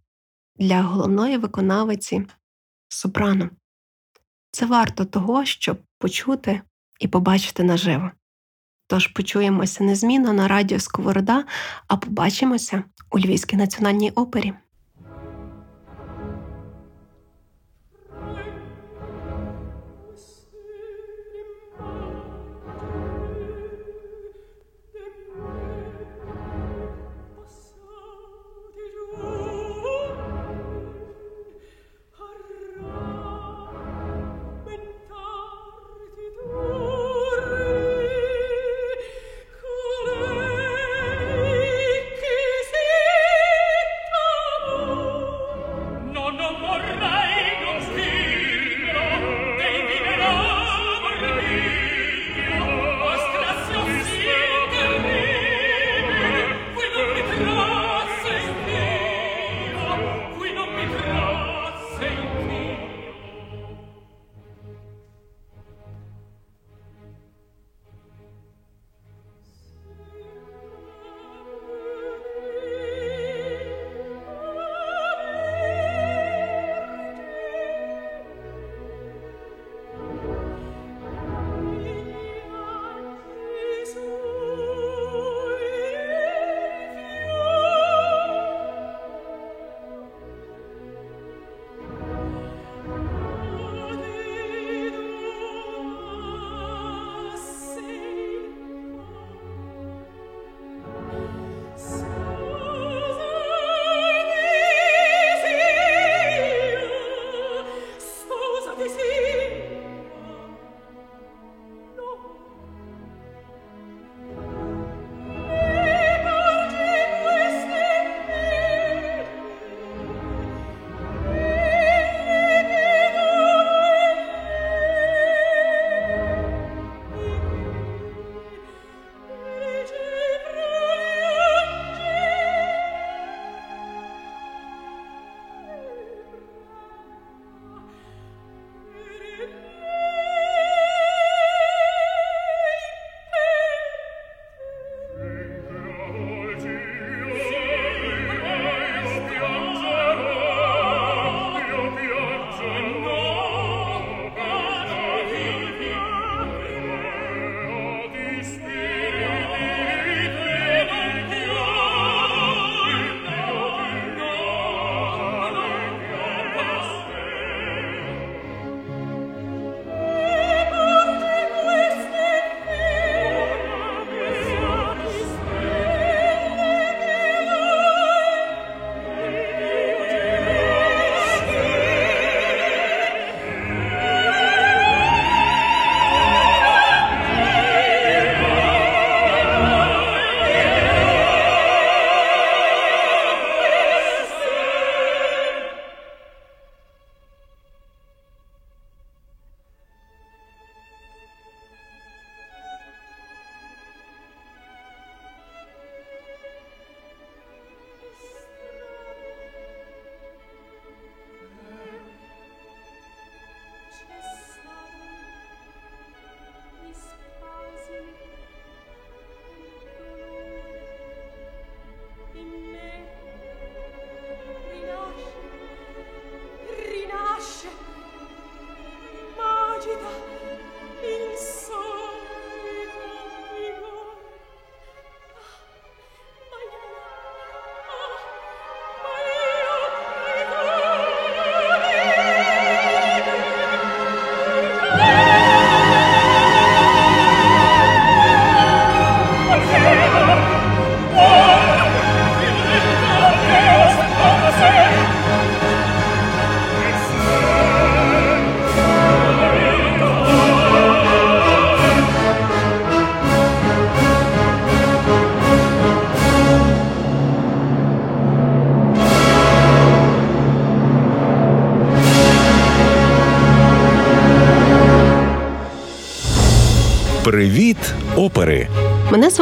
для 0.56 0.82
головної 0.82 1.38
виконавиці 1.38 2.28
сопрано. 2.88 3.50
Це 4.52 4.66
варто 4.66 5.06
того, 5.06 5.46
щоб 5.46 5.78
почути 5.98 6.62
і 7.00 7.08
побачити 7.08 7.64
наживо. 7.64 8.12
Тож 8.88 9.08
почуємося 9.08 9.84
незмінно 9.84 10.34
на 10.34 10.48
радіо 10.48 10.80
Сковорода, 10.80 11.46
а 11.88 11.98
побачимося 11.98 12.84
у 13.12 13.20
Львівській 13.20 13.58
національній 13.58 14.12
опері. 14.12 14.54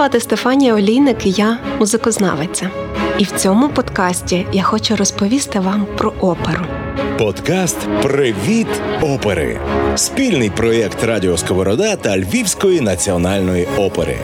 Звати 0.07 0.19
Стефанія 0.19 0.75
Олійник, 0.75 1.25
і 1.25 1.29
я 1.31 1.59
музикознавиця. 1.79 2.69
І 3.17 3.23
в 3.23 3.31
цьому 3.31 3.69
подкасті 3.69 4.45
я 4.53 4.63
хочу 4.63 4.95
розповісти 4.95 5.59
вам 5.59 5.87
про 5.97 6.13
оперу. 6.21 6.65
Подкаст 7.17 7.77
Привіт, 8.03 8.67
опери! 9.01 9.59
Спільний 9.95 10.49
проєкт 10.49 11.03
Радіо 11.03 11.37
Сковорода 11.37 11.95
та 11.95 12.17
Львівської 12.17 12.81
національної 12.81 13.67
опери. 13.77 14.17